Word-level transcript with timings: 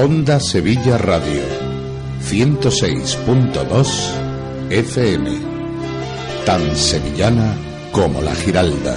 Onda 0.00 0.38
Sevilla 0.38 0.96
Radio 0.96 1.42
106.2 2.22 4.70
FM 4.70 5.28
Tan 6.46 6.76
sevillana 6.76 7.56
como 7.90 8.22
la 8.22 8.32
Giralda. 8.32 8.96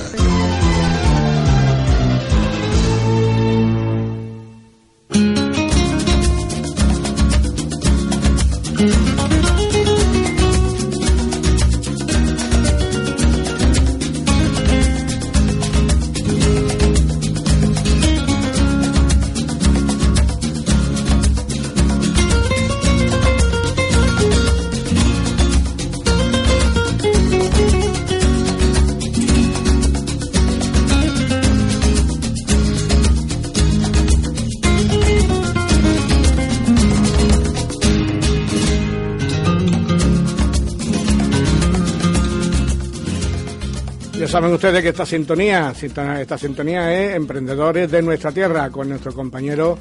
Saben 44.32 44.54
ustedes 44.54 44.82
que 44.82 44.90
esta 44.90 45.06
sintonía, 45.06 45.74
esta 45.82 46.38
sintonía 46.38 46.94
es 46.94 47.18
Emprendedores 47.18 47.92
de 47.92 48.02
nuestra 48.02 48.32
tierra 48.32 48.70
con 48.70 48.88
nuestro 48.88 49.14
compañero 49.14 49.78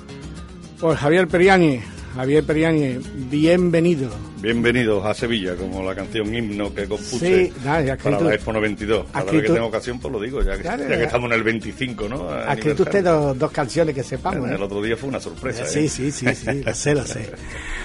pues, 0.80 0.98
Javier 0.98 1.28
Periani. 1.28 1.80
Javier 2.16 2.42
Periani, 2.42 2.98
bienvenido. 3.30 4.10
Bienvenidos 4.42 5.04
a 5.04 5.12
Sevilla, 5.12 5.54
como 5.54 5.82
la 5.82 5.94
canción 5.94 6.34
himno 6.34 6.72
que 6.74 6.84
Sí, 6.84 6.88
compuse 6.88 7.52
nada, 7.62 7.82
ya 7.82 7.96
para 7.98 8.18
la 8.20 8.34
Expo 8.34 8.54
92. 8.54 9.06
Cada 9.12 9.30
vez 9.30 9.42
que 9.42 9.48
tengo 9.52 9.66
ocasión, 9.66 10.00
pues 10.00 10.12
lo 10.12 10.18
digo, 10.18 10.42
ya 10.42 10.56
que, 10.56 10.62
Claro, 10.62 10.82
ya 10.84 10.88
que 10.88 10.96
ya. 10.98 11.04
estamos 11.04 11.30
en 11.30 11.36
el 11.36 11.42
25, 11.42 12.08
¿no? 12.08 12.30
Ha 12.30 12.54
escrito 12.54 12.84
usted 12.84 13.04
dos, 13.04 13.38
dos 13.38 13.50
canciones 13.52 13.94
que 13.94 14.02
sepamos. 14.02 14.48
¿eh? 14.48 14.54
El 14.54 14.62
otro 14.62 14.80
día 14.80 14.96
fue 14.96 15.10
una 15.10 15.20
sorpresa. 15.20 15.66
Sí, 15.66 15.80
¿eh? 15.80 15.88
sí, 15.90 16.10
sí, 16.10 16.34
sí, 16.34 16.62
lo 16.64 16.74
sé, 16.74 16.94
lo 16.94 17.04
sé. 17.04 17.30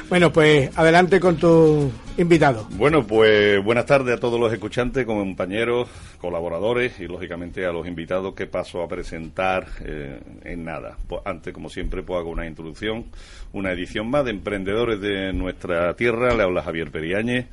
Bueno, 0.07 0.31
pues 0.31 0.69
adelante 0.77 1.19
con 1.19 1.35
tu 1.35 1.91
invitado. 2.17 2.67
Bueno, 2.71 3.05
pues 3.05 3.61
buenas 3.63 3.85
tardes 3.85 4.15
a 4.15 4.19
todos 4.19 4.39
los 4.39 4.53
escuchantes, 4.53 5.05
compañeros, 5.05 5.89
colaboradores 6.21 6.99
y 6.99 7.07
lógicamente 7.07 7.65
a 7.65 7.71
los 7.71 7.85
invitados 7.85 8.33
que 8.33 8.45
paso 8.45 8.81
a 8.81 8.87
presentar 8.87 9.67
eh, 9.83 10.19
en 10.45 10.63
nada. 10.63 10.95
Pues 11.07 11.21
antes, 11.25 11.53
como 11.53 11.69
siempre, 11.69 12.01
pues 12.03 12.19
hago 12.19 12.29
una 12.29 12.45
introducción, 12.47 13.05
una 13.51 13.71
edición 13.71 14.09
más 14.09 14.23
de 14.23 14.31
Emprendedores 14.31 15.01
de 15.01 15.33
nuestra 15.33 15.93
tierra. 15.95 16.33
Habla 16.45 16.63
Javier 16.63 16.91
Periáñez. 16.91 17.47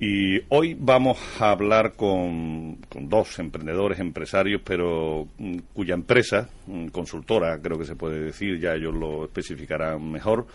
Y 0.00 0.40
hoy 0.50 0.76
vamos 0.78 1.18
a 1.40 1.50
hablar 1.50 1.94
con, 1.94 2.76
con 2.88 3.08
dos 3.08 3.36
emprendedores, 3.40 3.98
empresarios, 3.98 4.62
pero 4.64 5.26
mm, 5.38 5.56
cuya 5.72 5.94
empresa, 5.94 6.48
mm, 6.68 6.86
consultora 6.88 7.58
creo 7.60 7.76
que 7.76 7.84
se 7.84 7.96
puede 7.96 8.20
decir, 8.20 8.60
ya 8.60 8.74
ellos 8.74 8.94
lo 8.94 9.24
especificarán 9.24 10.08
mejor, 10.08 10.46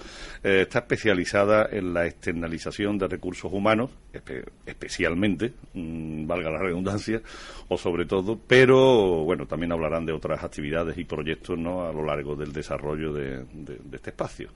eh, 0.45 0.61
está 0.61 0.79
especializada 0.79 1.67
en 1.69 1.93
la 1.93 2.05
externalización 2.07 2.97
de 2.97 3.09
recursos 3.09 3.51
humanos, 3.51 3.91
espe- 4.13 4.45
especialmente, 4.65 5.51
mm, 5.73 6.25
valga 6.25 6.49
la 6.49 6.59
redundancia, 6.59 7.21
o 7.67 7.77
sobre 7.77 8.05
todo, 8.05 8.39
pero 8.47 9.25
bueno, 9.25 9.45
también 9.45 9.73
hablarán 9.73 10.05
de 10.05 10.13
otras 10.13 10.41
actividades 10.41 10.97
y 10.97 11.03
proyectos 11.03 11.59
¿no? 11.59 11.85
a 11.85 11.91
lo 11.91 12.05
largo 12.05 12.37
del 12.37 12.53
desarrollo 12.53 13.11
de- 13.11 13.43
de- 13.43 13.79
de 13.83 13.97
este 13.97 14.11
espacio. 14.11 14.51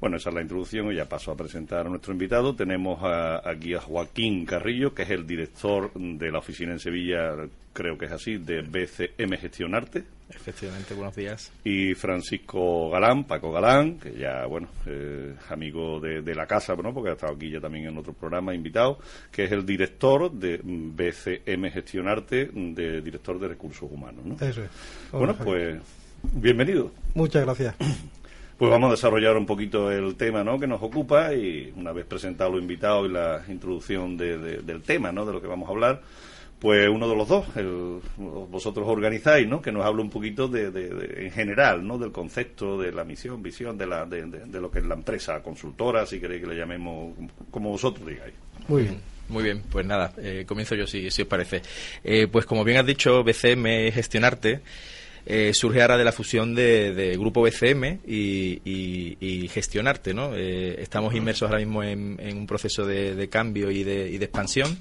Bueno, 0.00 0.16
esa 0.16 0.28
es 0.30 0.34
la 0.34 0.42
introducción 0.42 0.92
y 0.92 0.96
ya 0.96 1.08
paso 1.08 1.32
a 1.32 1.36
presentar 1.36 1.86
a 1.86 1.88
nuestro 1.90 2.12
invitado. 2.12 2.54
Tenemos 2.54 2.98
a- 3.02 3.48
aquí 3.48 3.74
a 3.74 3.80
Joaquín 3.80 4.44
Carrillo, 4.44 4.94
que 4.94 5.02
es 5.02 5.10
el 5.10 5.26
director 5.26 5.92
de 5.94 6.30
la 6.30 6.38
oficina 6.38 6.72
en 6.72 6.78
Sevilla, 6.78 7.34
creo 7.72 7.96
que 7.96 8.06
es 8.06 8.12
así, 8.12 8.36
de 8.38 8.62
BCM 8.62 9.36
Gestionarte. 9.38 10.04
Efectivamente, 10.28 10.92
buenos 10.94 11.14
días. 11.14 11.52
Y 11.62 11.94
Francisco 11.94 12.90
Galán, 12.90 13.24
Paco 13.24 13.52
Galán, 13.52 13.98
que 14.00 14.12
ya, 14.18 14.44
bueno, 14.46 14.68
eh, 14.86 15.34
amigo 15.50 16.00
de, 16.00 16.20
de 16.20 16.34
la 16.34 16.46
casa, 16.46 16.74
¿no? 16.74 16.92
porque 16.92 17.10
ha 17.10 17.12
estado 17.12 17.34
aquí 17.34 17.48
ya 17.50 17.60
también 17.60 17.86
en 17.86 17.96
otro 17.96 18.12
programa 18.12 18.52
invitado, 18.54 18.98
que 19.30 19.44
es 19.44 19.52
el 19.52 19.64
director 19.64 20.30
de 20.32 20.60
BCM 20.64 21.70
Gestionarte, 21.70 22.46
de 22.52 23.00
director 23.02 23.38
de 23.38 23.48
recursos 23.48 23.88
humanos. 23.90 24.24
¿no? 24.24 24.34
Eso 24.34 24.64
es. 24.64 24.70
Bueno, 25.12 25.36
pues 25.36 25.80
bienvenido. 26.32 26.90
Muchas 27.14 27.44
gracias. 27.44 27.76
Pues 28.58 28.70
vamos 28.70 28.88
a 28.88 28.92
desarrollar 28.92 29.36
un 29.36 29.44
poquito 29.44 29.90
el 29.92 30.14
tema 30.16 30.42
¿no? 30.42 30.58
que 30.58 30.66
nos 30.66 30.82
ocupa 30.82 31.34
y 31.34 31.72
una 31.76 31.92
vez 31.92 32.06
presentado 32.06 32.52
los 32.52 32.62
invitados 32.62 33.08
y 33.08 33.12
la 33.12 33.42
introducción 33.48 34.16
de- 34.16 34.38
de- 34.38 34.56
del 34.62 34.82
tema, 34.82 35.12
¿no? 35.12 35.26
de 35.26 35.32
lo 35.34 35.42
que 35.42 35.46
vamos 35.46 35.68
a 35.68 35.72
hablar, 35.72 36.00
pues 36.58 36.88
uno 36.88 37.06
de 37.06 37.14
los 37.14 37.28
dos, 37.28 37.44
el- 37.56 38.00
vosotros 38.16 38.88
organizáis, 38.88 39.46
¿no? 39.46 39.60
que 39.60 39.70
nos 39.72 39.84
hable 39.84 40.00
un 40.00 40.08
poquito 40.08 40.48
de, 40.48 40.70
de- 40.70 40.88
de- 40.88 41.26
en 41.26 41.32
general, 41.32 41.86
¿no? 41.86 41.98
del 41.98 42.12
concepto, 42.12 42.78
de 42.80 42.92
la 42.92 43.04
misión, 43.04 43.42
visión, 43.42 43.76
de, 43.76 43.86
la, 43.86 44.06
de, 44.06 44.22
de- 44.24 44.46
de 44.46 44.60
lo 44.62 44.70
que 44.70 44.78
es 44.78 44.86
la 44.86 44.94
empresa 44.94 45.42
consultora, 45.42 46.06
si 46.06 46.18
queréis 46.18 46.40
que 46.40 46.48
le 46.48 46.56
llamemos 46.56 47.14
como 47.50 47.68
vosotros 47.70 48.06
digáis. 48.08 48.32
Muy 48.68 48.84
bien. 48.84 49.00
Muy 49.28 49.42
bien, 49.42 49.60
pues 49.70 49.84
nada, 49.84 50.12
eh, 50.18 50.44
comienzo 50.46 50.76
yo 50.76 50.86
si, 50.86 51.10
si 51.10 51.22
os 51.22 51.28
parece. 51.28 51.60
Eh, 52.04 52.28
pues 52.30 52.46
como 52.46 52.62
bien 52.62 52.78
has 52.78 52.86
dicho, 52.86 53.24
BCM 53.24 53.90
Gestionarte 53.90 54.60
eh, 55.26 55.52
surge 55.52 55.82
ahora 55.82 55.96
de 55.98 56.04
la 56.04 56.12
fusión 56.12 56.54
de, 56.54 56.94
de 56.94 57.16
Grupo 57.16 57.42
BCM 57.42 57.98
y, 58.06 58.60
y- 58.64 59.16
y 59.20 59.48
Gestionarte, 59.48 60.14
¿no? 60.14 60.30
Eh, 60.36 60.80
estamos 60.80 61.14
inmersos 61.14 61.48
ahora 61.50 61.58
mismo 61.58 61.82
en, 61.82 62.16
en 62.20 62.36
un 62.38 62.46
proceso 62.46 62.86
de, 62.86 63.14
de 63.14 63.28
cambio 63.28 63.70
y 63.70 63.82
de, 63.84 64.08
y 64.10 64.18
de 64.18 64.24
expansión. 64.24 64.78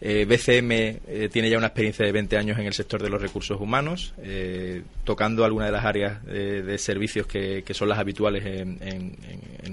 Eh, 0.00 0.26
BCM 0.26 0.70
eh, 0.72 1.28
tiene 1.32 1.48
ya 1.48 1.56
una 1.56 1.68
experiencia 1.68 2.04
de 2.04 2.12
20 2.12 2.36
años 2.36 2.58
en 2.58 2.66
el 2.66 2.74
sector 2.74 3.02
de 3.02 3.08
los 3.08 3.20
recursos 3.20 3.58
humanos, 3.60 4.12
eh, 4.22 4.82
tocando 5.04 5.42
algunas 5.44 5.68
de 5.68 5.72
las 5.72 5.84
áreas 5.86 6.24
de 6.26 6.76
servicios 6.78 7.26
que, 7.26 7.62
que 7.64 7.72
son 7.74 7.88
las 7.88 7.98
habituales 7.98 8.44
en, 8.44 8.78
en- 8.82 9.16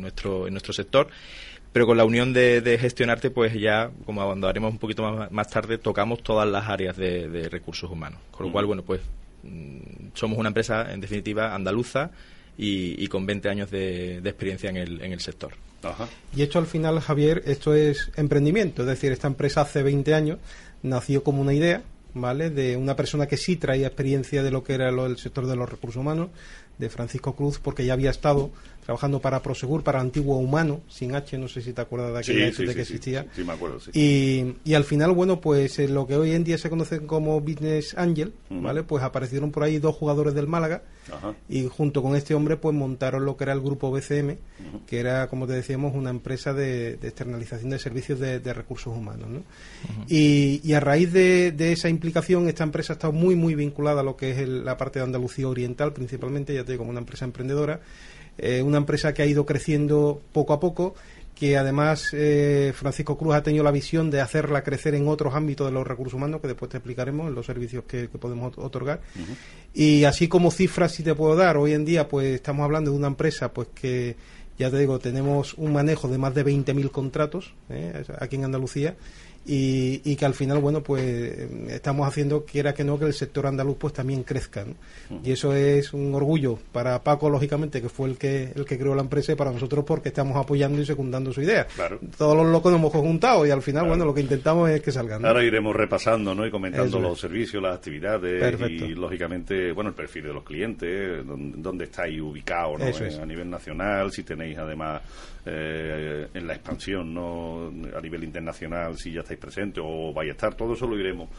nuestro, 0.01 0.47
en 0.47 0.53
nuestro 0.53 0.73
sector. 0.73 1.07
Pero 1.73 1.85
con 1.87 1.97
la 1.97 2.05
unión 2.05 2.33
de, 2.33 2.61
de 2.61 2.77
Gestionarte, 2.77 3.31
pues 3.31 3.53
ya, 3.53 3.89
como 4.05 4.21
hablaremos 4.21 4.71
un 4.71 4.77
poquito 4.79 5.03
más, 5.03 5.31
más 5.31 5.49
tarde, 5.49 5.77
tocamos 5.77 6.21
todas 6.23 6.47
las 6.47 6.69
áreas 6.69 6.95
de, 6.97 7.27
de 7.29 7.49
recursos 7.49 7.89
humanos. 7.91 8.19
Con 8.31 8.45
lo 8.45 8.51
cual, 8.51 8.65
bueno, 8.65 8.83
pues 8.83 9.01
somos 10.13 10.37
una 10.37 10.49
empresa, 10.49 10.91
en 10.93 11.01
definitiva, 11.01 11.53
andaluza 11.53 12.11
y, 12.57 13.03
y 13.03 13.07
con 13.07 13.25
20 13.25 13.49
años 13.49 13.71
de, 13.71 14.21
de 14.21 14.29
experiencia 14.29 14.69
en 14.69 14.77
el, 14.77 15.01
en 15.01 15.11
el 15.11 15.19
sector. 15.19 15.53
Ajá. 15.83 16.07
Y 16.35 16.43
esto 16.43 16.59
al 16.59 16.65
final, 16.65 16.99
Javier, 17.01 17.43
esto 17.45 17.73
es 17.73 18.09
emprendimiento. 18.15 18.83
Es 18.83 18.87
decir, 18.87 19.11
esta 19.11 19.27
empresa 19.27 19.61
hace 19.61 19.83
20 19.83 20.13
años 20.13 20.39
nació 20.81 21.23
como 21.23 21.41
una 21.41 21.53
idea, 21.53 21.81
¿vale? 22.13 22.49
De 22.49 22.77
una 22.77 22.95
persona 22.95 23.27
que 23.27 23.37
sí 23.37 23.57
traía 23.57 23.87
experiencia 23.87 24.43
de 24.43 24.51
lo 24.51 24.63
que 24.63 24.73
era 24.75 24.91
lo- 24.91 25.07
el 25.07 25.17
sector 25.17 25.45
de 25.47 25.55
los 25.57 25.69
recursos 25.69 25.99
humanos, 25.99 26.29
de 26.77 26.89
Francisco 26.89 27.35
Cruz, 27.35 27.59
porque 27.59 27.85
ya 27.85 27.93
había 27.93 28.09
estado 28.11 28.51
trabajando 28.85 29.21
para 29.21 29.41
Prosegur, 29.41 29.81
para 29.81 30.01
Antiguo 30.01 30.37
Humano, 30.37 30.81
sin 30.89 31.15
H, 31.15 31.37
no 31.37 31.47
sé 31.47 31.61
si 31.61 31.71
te 31.71 31.79
acuerdas 31.79 32.11
de 32.11 32.19
aquella 32.19 32.47
Sí, 32.51 32.53
sí, 32.57 32.65
de 32.65 32.75
que 32.75 32.81
existía. 32.81 33.23
sí, 33.23 33.29
sí, 33.37 33.43
me 33.45 33.53
acuerdo, 33.53 33.79
sí. 33.79 33.91
Y, 33.93 34.55
y 34.69 34.73
al 34.73 34.83
final, 34.83 35.11
bueno, 35.11 35.39
pues 35.39 35.79
eh, 35.79 35.87
lo 35.87 36.05
que 36.05 36.17
hoy 36.17 36.31
en 36.31 36.43
día 36.43 36.57
se 36.57 36.69
conoce 36.69 36.99
como 37.05 37.39
Business 37.39 37.95
Angel. 37.97 38.33
¿vale? 38.49 38.83
Pues 38.83 39.01
aparecieron 39.03 39.51
por 39.51 39.63
ahí 39.63 39.79
dos 39.79 39.95
jugadores 39.95 40.33
del 40.33 40.47
Málaga 40.47 40.83
Ajá. 41.11 41.33
y 41.49 41.65
junto 41.67 42.01
con 42.03 42.15
este 42.17 42.35
hombre 42.35 42.55
pues 42.57 42.75
montaron 42.75 43.23
lo 43.25 43.35
que 43.37 43.45
era 43.45 43.53
el 43.53 43.61
grupo 43.61 43.89
BCM, 43.89 44.35
que 44.85 44.99
era, 44.99 45.27
como 45.29 45.47
te 45.47 45.53
decíamos, 45.53 45.95
una 45.95 46.09
empresa 46.09 46.53
de, 46.53 46.97
de 46.97 47.07
externalización 47.07 47.69
de 47.69 47.79
servicios 47.79 48.19
de, 48.19 48.39
de 48.41 48.53
recursos 48.53 48.95
humanos. 48.95 49.29
¿no? 49.29 49.43
y, 50.07 50.59
y 50.63 50.73
a 50.73 50.79
raíz 50.79 51.11
de, 51.13 51.51
de 51.51 51.71
esa 51.71 51.89
implicación, 51.89 52.47
esta 52.47 52.63
empresa 52.63 52.93
ha 52.93 52.95
estado 52.95 53.13
muy, 53.13 53.35
muy 53.35 53.55
vinculada 53.55 54.01
a 54.01 54.03
lo 54.03 54.17
que 54.17 54.31
es 54.31 54.37
el- 54.39 54.65
la 54.65 54.77
parte 54.77 54.99
de 54.99 55.05
Andalucía 55.05 55.47
Oriental, 55.47 55.93
principalmente, 55.93 56.53
ya 56.53 56.62
como 56.77 56.89
una 56.89 56.99
empresa 56.99 57.25
emprendedora, 57.25 57.81
eh, 58.37 58.61
una 58.61 58.77
empresa 58.77 59.13
que 59.13 59.21
ha 59.21 59.25
ido 59.25 59.45
creciendo 59.45 60.21
poco 60.31 60.53
a 60.53 60.59
poco 60.59 60.95
que 61.35 61.57
además 61.57 62.09
eh, 62.13 62.73
Francisco 62.75 63.17
Cruz 63.17 63.35
ha 63.35 63.43
tenido 63.43 63.63
la 63.63 63.71
visión 63.71 64.11
de 64.11 64.21
hacerla 64.21 64.63
crecer 64.63 64.95
en 64.95 65.07
otros 65.07 65.33
ámbitos 65.33 65.67
de 65.67 65.73
los 65.73 65.85
recursos 65.85 66.13
humanos, 66.13 66.41
que 66.41 66.47
después 66.47 66.69
te 66.69 66.77
explicaremos 66.77 67.27
en 67.27 67.35
los 67.35 67.45
servicios 67.45 67.85
que, 67.85 68.07
podemos 68.07 68.57
otorgar. 68.57 69.01
Y 69.73 70.03
así 70.03 70.27
como 70.27 70.51
cifras 70.51 70.91
si 70.93 71.03
te 71.03 71.15
puedo 71.15 71.35
dar, 71.35 71.57
hoy 71.57 71.73
en 71.73 71.85
día 71.85 72.07
pues 72.07 72.27
estamos 72.35 72.63
hablando 72.63 72.91
de 72.91 72.97
una 72.97 73.07
empresa 73.07 73.51
pues 73.51 73.69
que 73.73 74.15
ya 74.59 74.69
te 74.69 74.77
digo, 74.77 74.99
tenemos 74.99 75.55
un 75.55 75.73
manejo 75.73 76.07
de 76.07 76.19
más 76.19 76.35
de 76.35 76.45
20.000 76.45 76.91
contratos 76.91 77.53
¿eh? 77.69 78.03
aquí 78.19 78.35
en 78.35 78.45
Andalucía 78.45 78.95
y, 79.45 80.01
y, 80.05 80.15
que 80.15 80.25
al 80.25 80.33
final, 80.33 80.59
bueno, 80.59 80.81
pues 80.81 81.03
estamos 81.69 82.07
haciendo, 82.07 82.45
quiera 82.45 82.73
que 82.73 82.83
no, 82.83 82.97
que 82.97 83.05
el 83.05 83.13
sector 83.13 83.45
andaluz 83.45 83.77
pues 83.77 83.93
también 83.93 84.23
crezca. 84.23 84.65
Y 85.23 85.31
eso 85.31 85.53
es 85.53 85.93
un 85.93 86.13
orgullo 86.15 86.57
para 86.71 87.03
Paco, 87.03 87.29
lógicamente, 87.29 87.81
que 87.81 87.89
fue 87.89 88.09
el 88.09 88.17
que, 88.17 88.51
el 88.55 88.65
que 88.65 88.77
creó 88.77 88.95
la 88.95 89.01
empresa 89.01 89.33
y 89.33 89.35
para 89.35 89.51
nosotros 89.51 89.83
porque 89.85 90.09
estamos 90.09 90.37
apoyando 90.37 90.81
y 90.81 90.85
secundando 90.85 91.33
su 91.33 91.41
idea. 91.41 91.67
Todos 92.17 92.37
los 92.37 92.47
locos 92.47 92.71
nos 92.71 92.79
hemos 92.79 92.93
juntado 92.93 93.45
y 93.45 93.51
al 93.51 93.61
final, 93.61 93.87
bueno, 93.87 94.05
lo 94.05 94.13
que 94.13 94.21
intentamos 94.21 94.69
es 94.69 94.81
que 94.81 94.91
salgan. 94.91 95.25
Ahora 95.25 95.43
iremos 95.43 95.75
repasando 95.75 96.33
¿no? 96.33 96.45
y 96.45 96.51
comentando 96.51 96.99
los 96.99 97.19
servicios, 97.19 97.61
las 97.61 97.75
actividades 97.75 98.59
y, 98.69 98.95
lógicamente, 98.95 99.71
bueno, 99.73 99.89
el 99.89 99.95
perfil 99.95 100.23
de 100.23 100.33
los 100.33 100.43
clientes, 100.43 101.21
dónde, 101.25 101.85
estáis 101.85 102.21
ubicados 102.21 102.79
¿no? 102.79 102.85
Eh, 102.85 103.19
a 103.21 103.25
nivel 103.25 103.49
nacional, 103.49 104.11
si 104.11 104.23
tenéis 104.23 104.57
además 104.57 105.01
eh, 105.45 106.27
en 106.33 106.47
la 106.47 106.53
expansión 106.53 107.13
no 107.13 107.67
a 107.95 108.01
nivel 108.01 108.23
internacional, 108.23 108.97
si 108.97 109.11
ya 109.11 109.21
estáis 109.21 109.39
presentes 109.39 109.83
o 109.85 110.13
vais 110.13 110.29
a 110.29 110.31
estar, 110.33 110.55
todo 110.55 110.73
eso 110.73 110.87
lo 110.87 110.97
iremos 110.97 111.29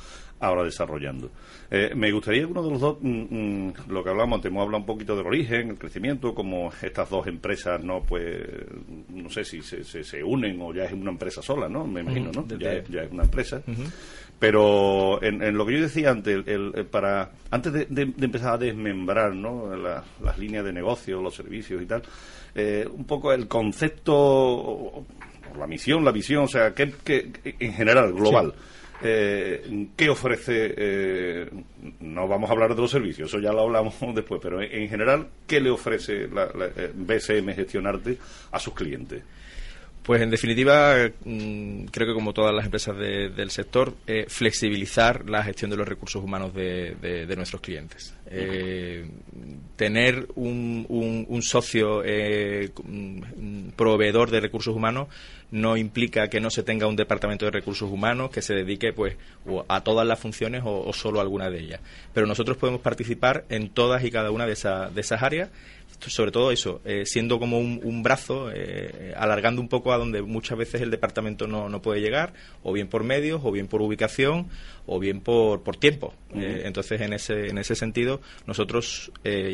ahora 0.41 0.63
desarrollando. 0.63 1.31
Eh, 1.71 1.93
me 1.95 2.13
gustaría 2.13 2.47
uno 2.47 2.63
de 2.63 2.71
los 2.71 2.81
dos, 2.81 2.99
mm, 3.01 3.09
mm, 3.09 3.73
lo 3.89 4.05
que 4.05 4.11
hablamos 4.11 4.37
antes, 4.37 4.51
hemos 4.51 4.63
hablado 4.63 4.81
un 4.83 4.87
poquito 4.87 5.17
del 5.17 5.27
origen, 5.27 5.71
el 5.71 5.79
crecimiento, 5.79 6.35
como 6.35 6.71
estas 6.83 7.09
dos 7.09 7.27
empresas, 7.27 7.83
no 7.83 8.03
pues, 8.03 8.43
no 9.09 9.31
sé 9.31 9.45
si 9.45 9.63
se, 9.63 9.85
se, 9.85 10.23
unen 10.23 10.61
o 10.61 10.75
ya 10.75 10.85
es 10.85 10.93
una 10.93 11.11
empresa 11.11 11.41
sola, 11.41 11.69
¿no? 11.69 11.87
Me 11.87 12.01
imagino, 12.01 12.31
¿no? 12.33 12.47
Ya, 12.59 12.73
es 12.73 13.11
una 13.11 13.25
empresa. 13.25 13.63
Pero 14.39 15.23
en, 15.23 15.57
lo 15.57 15.65
que 15.65 15.75
yo 15.75 15.81
decía 15.81 16.11
antes, 16.11 16.47
el, 16.47 16.87
para 16.91 17.31
antes 17.51 17.73
de, 17.73 18.03
empezar 18.03 18.55
a 18.55 18.59
desmembrar 18.59 19.35
¿no? 19.35 19.75
las 19.77 20.39
líneas 20.39 20.65
de 20.65 20.73
negocio, 20.73 21.23
los 21.23 21.35
servicios 21.35 21.81
y 21.81 21.87
tal, 21.87 22.03
eh, 22.55 22.87
un 22.91 23.05
poco 23.05 23.33
el 23.33 23.49
concepto, 23.49 25.05
la 25.59 25.67
misión, 25.67 26.05
la 26.05 26.13
visión, 26.13 26.45
o 26.45 26.49
sea, 26.49 26.73
que, 26.73 26.93
en 27.59 27.73
general, 27.73 28.13
global. 28.13 28.55
Eh, 29.03 29.89
¿Qué 29.97 30.09
ofrece? 30.09 30.73
Eh, 30.77 31.51
no 32.01 32.29
vamos 32.29 32.49
a 32.49 32.53
hablar 32.53 32.75
de 32.75 32.81
los 32.81 32.91
servicios, 32.91 33.29
eso 33.29 33.41
ya 33.41 33.53
lo 33.53 33.63
hablamos 33.63 33.95
después, 34.15 34.41
pero 34.43 34.63
en, 34.63 34.89
general, 34.89 35.29
¿qué 35.47 35.61
le 35.61 35.71
ofrece 35.71 36.29
la, 36.29 36.47
la 36.47 36.69
BSM 36.95 37.53
Gestionarte 37.55 38.19
a 38.53 38.59
sus 38.59 38.73
clientes? 38.73 39.23
Pues 40.05 40.21
en 40.21 40.29
definitiva, 40.29 40.97
mm, 41.25 41.87
creo 41.87 42.09
que 42.09 42.13
como 42.13 42.35
todas 42.35 42.55
las 42.55 42.67
empresas 42.67 42.95
del 42.95 43.51
sector, 43.51 43.95
eh, 44.07 44.27
flexibilizar 44.29 45.31
la 45.31 45.43
gestión 45.43 45.71
de 45.71 45.79
los 45.79 45.89
recursos 45.89 46.23
humanos 46.23 46.53
de, 46.53 47.35
nuestros 47.35 47.63
clientes. 47.63 48.15
Eh, 48.27 49.09
tener 49.77 50.29
un, 50.35 51.41
socio 51.41 52.03
eh, 52.05 52.71
proveedor 53.77 54.31
de 54.31 54.41
recursos 54.41 54.77
humanos 54.77 55.09
no 55.51 55.77
implica 55.79 56.29
que 56.29 56.41
no 56.41 56.51
se 56.51 56.63
tenga 56.63 56.87
un 56.87 56.97
departamento 56.97 57.47
de 57.47 57.53
recursos 57.53 57.91
humanos 57.91 58.31
que 58.31 58.43
se 58.43 58.55
dedique 58.55 58.93
pues 58.93 59.17
a 59.69 59.83
todas 59.83 60.07
las 60.07 60.19
funciones 60.19 60.63
o, 60.67 60.93
solo 60.93 61.21
a 61.21 61.23
alguna 61.23 61.49
de 61.49 61.61
ellas. 61.61 61.81
Pero 62.13 62.27
nosotros 62.27 62.59
podemos 62.59 62.83
participar 62.83 63.45
en 63.49 63.71
todas 63.71 64.05
y 64.05 64.11
cada 64.11 64.31
una 64.31 64.45
de, 64.45 64.55
de 64.95 65.01
esas 65.01 65.23
áreas 65.23 65.49
sobre 66.11 66.31
todo 66.31 66.51
eso, 66.51 66.81
eh, 66.85 67.05
siendo 67.07 67.39
como 67.39 67.59
un, 67.59 68.03
brazo, 68.03 68.51
eh, 68.53 69.15
alargando 69.17 69.61
un 69.61 69.69
poco 69.69 69.93
a 69.93 69.99
donde 69.99 70.23
muchas 70.23 70.59
veces 70.59 70.81
el 70.81 70.91
departamento 70.91 71.47
no, 71.47 71.69
no, 71.69 71.81
puede 71.83 72.01
llegar, 72.01 72.35
o 72.63 72.73
bien 72.73 72.89
por 72.89 73.05
medios, 73.05 73.41
o 73.45 73.53
bien 73.53 73.67
por 73.67 73.83
ubicación, 73.83 74.49
o 74.87 74.99
bien 74.99 75.21
por, 75.21 75.63
por 75.63 75.77
tiempo. 75.77 76.15
Eh, 76.35 76.63
entonces, 76.65 77.01
en 77.01 77.13
ese, 77.13 77.49
en 77.49 77.59
ese 77.59 77.75
sentido, 77.75 78.21
nosotros, 78.47 79.13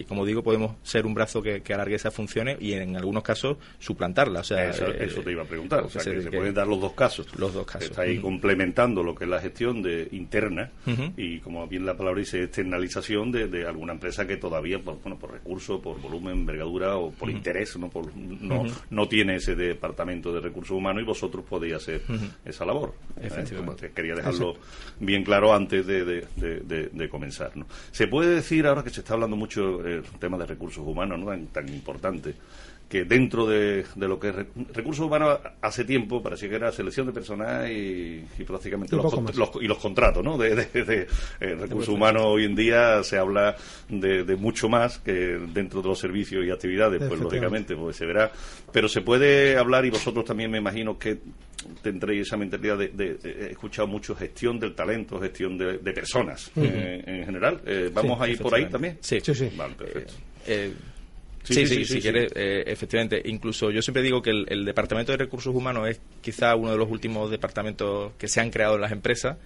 como 0.09 0.25
digo, 0.27 0.43
podemos 0.43 0.77
ser 0.83 1.07
un 1.07 1.15
brazo 1.15 1.43
que, 1.43 1.63
alargue 1.71 1.95
esas 1.95 2.13
funciones 2.13 2.59
y 2.61 2.73
en 2.73 2.97
algunos 2.97 3.23
casos 3.23 3.57
suplantarlas. 3.79 4.51
O 4.51 4.55
sea, 4.55 4.71
eso, 4.71 5.23
te 5.23 5.31
iba 5.31 5.43
a 5.43 5.47
preguntar. 5.47 5.85
O 5.85 5.89
sea, 5.89 6.03
que 6.03 6.21
se, 6.21 6.31
pueden 6.31 6.53
dar 6.53 6.67
los 6.67 6.81
dos 6.81 6.95
casos. 6.95 7.27
Los 7.39 7.55
dos 7.55 7.65
casos. 7.65 7.91
Está 7.91 8.03
ahí 8.03 8.19
complementando 8.19 9.03
lo 9.03 9.15
que 9.15 9.25
es 9.25 9.31
la 9.31 9.41
gestión 9.41 9.83
de 9.83 10.09
interna 10.13 10.71
y, 11.17 11.39
como 11.39 11.67
bien 11.69 11.87
la 11.87 11.97
palabra 11.97 12.21
dice, 12.21 12.43
externalización 12.43 13.31
de, 13.31 13.47
de 13.47 13.67
alguna 13.67 13.93
empresa 13.93 14.27
que 14.27 14.37
todavía, 14.37 14.79
por, 14.81 15.01
bueno, 15.01 15.19
por 15.19 15.33
recursos, 15.33 15.81
por 15.81 16.01
volumen, 16.01 16.40
envergadura 16.41 16.97
o 16.97 17.11
por 17.11 17.31
interés, 17.31 17.77
no, 17.79 17.89
por, 17.89 18.15
no, 18.17 18.65
no 18.91 19.09
tiene 19.09 19.37
ese 19.37 19.55
departamento 19.55 20.33
de 20.33 20.41
recursos 20.41 20.77
humanos 20.77 21.03
y 21.03 21.07
vosotros 21.07 21.45
podéis 21.49 21.75
hacer 21.75 22.03
esa 22.45 22.65
labor. 22.65 22.95
Eh, 23.21 23.91
quería 23.95 24.15
dejarlo 24.15 24.57
bien 24.99 25.25
claro 25.25 25.55
antes 25.55 25.87
de, 25.87 26.27
de, 26.37 27.09
comenzar. 27.09 27.57
¿no? 27.57 27.67
Se 27.91 28.07
puede 28.07 28.35
decir, 28.35 28.67
ahora 28.67 28.83
que 28.83 28.91
se 28.91 29.01
está 29.01 29.15
hablando 29.15 29.37
mucho 29.37 29.85
el 29.85 30.03
tema 30.19 30.39
de 30.39 30.47
recursos 30.47 30.85
humanos, 30.87 31.19
¿no? 31.19 31.31
tan 31.53 31.69
importante, 31.69 32.35
que 32.91 33.05
dentro 33.05 33.47
de, 33.47 33.85
lo 33.95 34.19
que 34.19 34.31
es 34.31 34.35
recursos 34.75 35.07
humanos 35.07 35.39
hace 35.63 35.85
tiempo 35.85 36.21
parecía 36.21 36.49
que 36.49 36.57
era 36.57 36.73
selección 36.73 37.07
de 37.07 37.13
personal 37.13 37.71
y, 37.71 38.27
prácticamente 38.45 38.97
los, 38.97 39.15
y 39.61 39.69
los 39.69 39.79
contratos 39.79 40.25
¿no? 40.25 40.37
de, 40.37 40.67
eh, 40.75 41.07
recursos 41.39 41.95
humanos 41.95 42.25
hoy 42.27 42.47
en 42.47 42.57
día 42.57 43.01
se 43.05 43.17
habla 43.17 43.55
de, 43.89 44.37
mucho 44.37 44.69
más 44.69 44.99
que 44.99 45.13
dentro 45.13 45.83
de 45.83 45.89
los 45.89 46.01
servicios 46.01 46.45
y 46.45 46.51
actividades 46.51 47.01
pues 47.07 47.21
lógicamente 47.21 47.77
pues 47.77 47.95
se 47.95 48.07
verá. 48.07 48.33
Pero 48.73 48.89
se 48.89 49.03
puede 49.03 49.57
hablar 49.57 49.85
y 49.85 49.91
vosotros 49.91 50.25
también 50.25 50.51
me 50.51 50.59
imagino 50.59 50.99
que 50.99 51.19
tendréis 51.83 52.23
esa 52.23 52.37
mentalidad 52.37 52.77
de, 52.77 53.19
he 53.23 53.53
escuchado 53.53 53.87
mucho 53.87 54.17
gestión 54.17 54.59
del 54.59 54.75
talento 54.75 55.21
gestión 55.21 55.57
de, 55.57 55.79
personas 55.93 56.51
eh, 56.57 57.05
en 57.07 57.25
general. 57.25 57.61
Eh, 57.65 57.89
vamos 57.95 58.21
a 58.21 58.29
ir 58.29 58.39
por 58.39 58.53
ahí 58.53 58.67
también 58.67 58.99
sí. 59.01 59.21
Sí 59.21 59.33
sí. 59.33 59.49
Vale, 59.57 59.75
perfecto 59.75 60.15
Sí, 61.43 61.67
sí, 61.67 61.85
si 61.85 62.01
quieres, 62.01 62.33
eh, 62.35 62.65
efectivamente. 62.67 63.23
Incluso 63.25 63.71
yo 63.71 63.83
siempre 63.83 64.03
digo 64.03 64.23
que 64.23 64.31
el, 64.31 64.65
Departamento 64.65 65.13
de 65.13 65.19
Recursos 65.19 65.55
Humanos 65.55 65.89
es 65.89 66.01
quizá 66.21 66.55
uno 66.55 66.71
de 66.71 66.77
los 66.77 66.91
últimos 66.91 67.31
departamentos 67.31 68.13
que 68.19 68.29
se 68.29 68.41
han 68.41 68.51
creado 68.51 68.75
en 68.75 68.83
las 68.83 68.93
empresas 68.93 69.39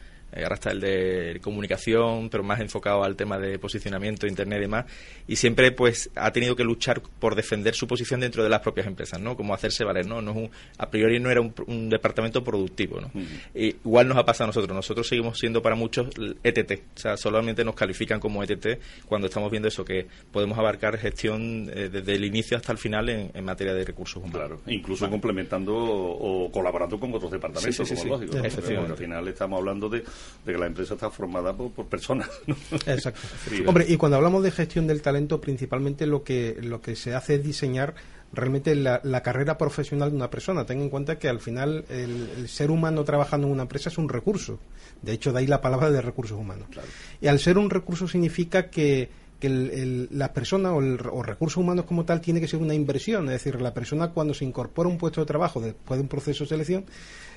ahora 0.42 0.54
está 0.54 0.70
el 0.70 0.80
de 0.80 1.40
comunicación, 1.42 2.28
pero 2.30 2.42
más 2.42 2.60
enfocado 2.60 3.04
al 3.04 3.16
tema 3.16 3.38
de 3.38 3.58
posicionamiento, 3.58 4.26
internet 4.26 4.58
y 4.58 4.62
demás, 4.62 4.86
y 5.28 5.36
siempre 5.36 5.72
pues 5.72 6.10
ha 6.14 6.32
tenido 6.32 6.56
que 6.56 6.64
luchar 6.64 7.02
por 7.18 7.34
defender 7.34 7.74
su 7.74 7.86
posición 7.86 8.20
dentro 8.20 8.42
de 8.42 8.48
las 8.48 8.60
propias 8.60 8.86
empresas, 8.86 9.20
¿no? 9.20 9.36
Como 9.36 9.54
hacerse 9.54 9.84
valer, 9.84 10.06
¿no? 10.06 10.20
no 10.22 10.32
es 10.32 10.36
un, 10.36 10.50
a 10.78 10.90
priori 10.90 11.20
no 11.20 11.30
era 11.30 11.40
un, 11.40 11.54
departamento 11.88 12.42
productivo, 12.42 13.00
¿no? 13.00 13.10
igual 13.54 14.08
nos 14.08 14.16
ha 14.16 14.24
pasado 14.24 14.44
a 14.44 14.46
nosotros, 14.48 14.74
nosotros 14.74 15.06
seguimos 15.06 15.38
siendo 15.38 15.62
para 15.62 15.76
muchos 15.76 16.08
ETT, 16.42 16.72
o 16.96 16.98
sea, 16.98 17.16
solamente 17.16 17.64
nos 17.64 17.74
califican 17.74 18.20
como 18.20 18.42
ETT 18.42 18.80
cuando 19.06 19.26
estamos 19.26 19.50
viendo 19.50 19.68
eso, 19.68 19.84
que 19.84 20.06
podemos 20.32 20.58
abarcar 20.58 20.98
gestión 20.98 21.70
eh, 21.72 21.88
desde 21.90 22.14
el 22.14 22.24
inicio 22.24 22.56
hasta 22.56 22.72
el 22.72 22.78
final 22.78 23.08
en, 23.08 23.44
materia 23.44 23.74
de 23.74 23.84
recursos 23.84 24.16
humanos. 24.16 24.38
Claro, 24.38 24.60
incluso 24.66 25.08
complementando 25.10 25.74
o, 25.76 26.50
colaborando 26.50 26.98
con 26.98 27.12
otros 27.12 27.30
departamentos, 27.30 27.88
como 27.90 28.16
lógico. 28.16 28.38
al 28.38 28.96
final 28.96 29.28
estamos 29.28 29.58
hablando 29.58 29.88
de 29.88 30.02
de 30.44 30.52
que 30.52 30.58
la 30.58 30.66
empresa 30.66 30.94
está 30.94 31.10
formada 31.10 31.54
por, 31.54 31.86
personas. 31.86 32.28
Exacto. 32.86 33.20
Hombre, 33.66 33.86
y 33.88 33.96
cuando 33.96 34.16
hablamos 34.16 34.42
de 34.42 34.50
gestión 34.50 34.86
del 34.86 35.02
talento, 35.02 35.40
principalmente 35.40 36.06
lo 36.06 36.22
que, 36.22 36.58
lo 36.62 36.80
que 36.80 36.96
se 36.96 37.14
hace 37.14 37.36
es 37.36 37.44
diseñar 37.44 37.94
realmente 38.32 38.74
la, 38.74 39.00
carrera 39.22 39.56
profesional 39.56 40.10
de 40.10 40.16
una 40.16 40.30
persona. 40.30 40.66
Ten 40.66 40.80
en 40.80 40.90
cuenta 40.90 41.18
que 41.18 41.28
al 41.28 41.40
final 41.40 41.84
el, 41.88 42.48
ser 42.48 42.70
humano 42.70 43.04
trabajando 43.04 43.46
en 43.46 43.52
una 43.52 43.62
empresa 43.62 43.88
es 43.88 43.98
un 43.98 44.08
recurso. 44.08 44.58
De 45.02 45.12
hecho, 45.12 45.32
de 45.32 45.40
ahí 45.40 45.46
la 45.46 45.60
palabra 45.60 45.90
de 45.90 46.02
recursos 46.02 46.38
humanos. 46.38 46.68
Y 47.20 47.28
al 47.28 47.38
ser 47.38 47.58
un 47.58 47.70
recurso 47.70 48.08
significa 48.08 48.70
que 48.70 49.24
que 49.44 50.08
la 50.10 50.32
persona 50.32 50.72
o, 50.72 50.80
el, 50.80 50.98
o 51.10 51.22
recursos 51.22 51.58
humanos 51.58 51.84
como 51.84 52.04
tal 52.06 52.22
tiene 52.22 52.40
que 52.40 52.48
ser 52.48 52.60
una 52.60 52.72
inversión, 52.72 53.26
es 53.26 53.32
decir, 53.32 53.60
la 53.60 53.74
persona 53.74 54.08
cuando 54.08 54.32
se 54.32 54.44
incorpora 54.44 54.88
a 54.88 54.92
un 54.92 54.96
puesto 54.96 55.20
de 55.20 55.26
trabajo 55.26 55.60
después 55.60 55.98
de 55.98 56.02
un 56.02 56.08
proceso 56.08 56.44
de 56.44 56.48
selección 56.48 56.86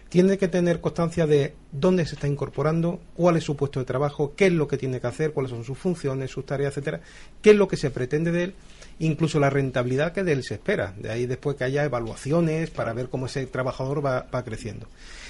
tiene 0.09 0.37
que 0.37 0.47
tener 0.47 0.81
constancia 0.81 1.27
de 1.27 1.53
dónde 1.71 2.05
se 2.05 2.15
está 2.15 2.27
incorporando, 2.27 2.99
cuál 3.15 3.37
es 3.37 3.43
su 3.43 3.55
puesto 3.55 3.79
de 3.79 3.85
trabajo, 3.85 4.33
qué 4.35 4.47
es 4.47 4.53
lo 4.53 4.67
que 4.67 4.77
tiene 4.77 4.99
que 4.99 5.07
hacer, 5.07 5.33
cuáles 5.33 5.51
son 5.51 5.63
sus 5.63 5.77
funciones, 5.77 6.31
sus 6.31 6.45
tareas, 6.45 6.71
etcétera, 6.71 7.01
qué 7.41 7.51
es 7.51 7.55
lo 7.55 7.67
que 7.67 7.77
se 7.77 7.91
pretende 7.91 8.31
de 8.31 8.43
él, 8.45 8.53
incluso 8.99 9.39
la 9.39 9.49
rentabilidad 9.49 10.13
que 10.13 10.23
de 10.23 10.31
él 10.33 10.43
se 10.43 10.55
espera. 10.55 10.93
De 10.97 11.11
ahí 11.11 11.25
después 11.25 11.57
que 11.57 11.65
haya 11.65 11.83
evaluaciones 11.83 12.69
para 12.69 12.93
ver 12.93 13.09
cómo 13.09 13.25
ese 13.25 13.45
trabajador 13.45 14.05
va, 14.05 14.27
creciendo 14.43 14.87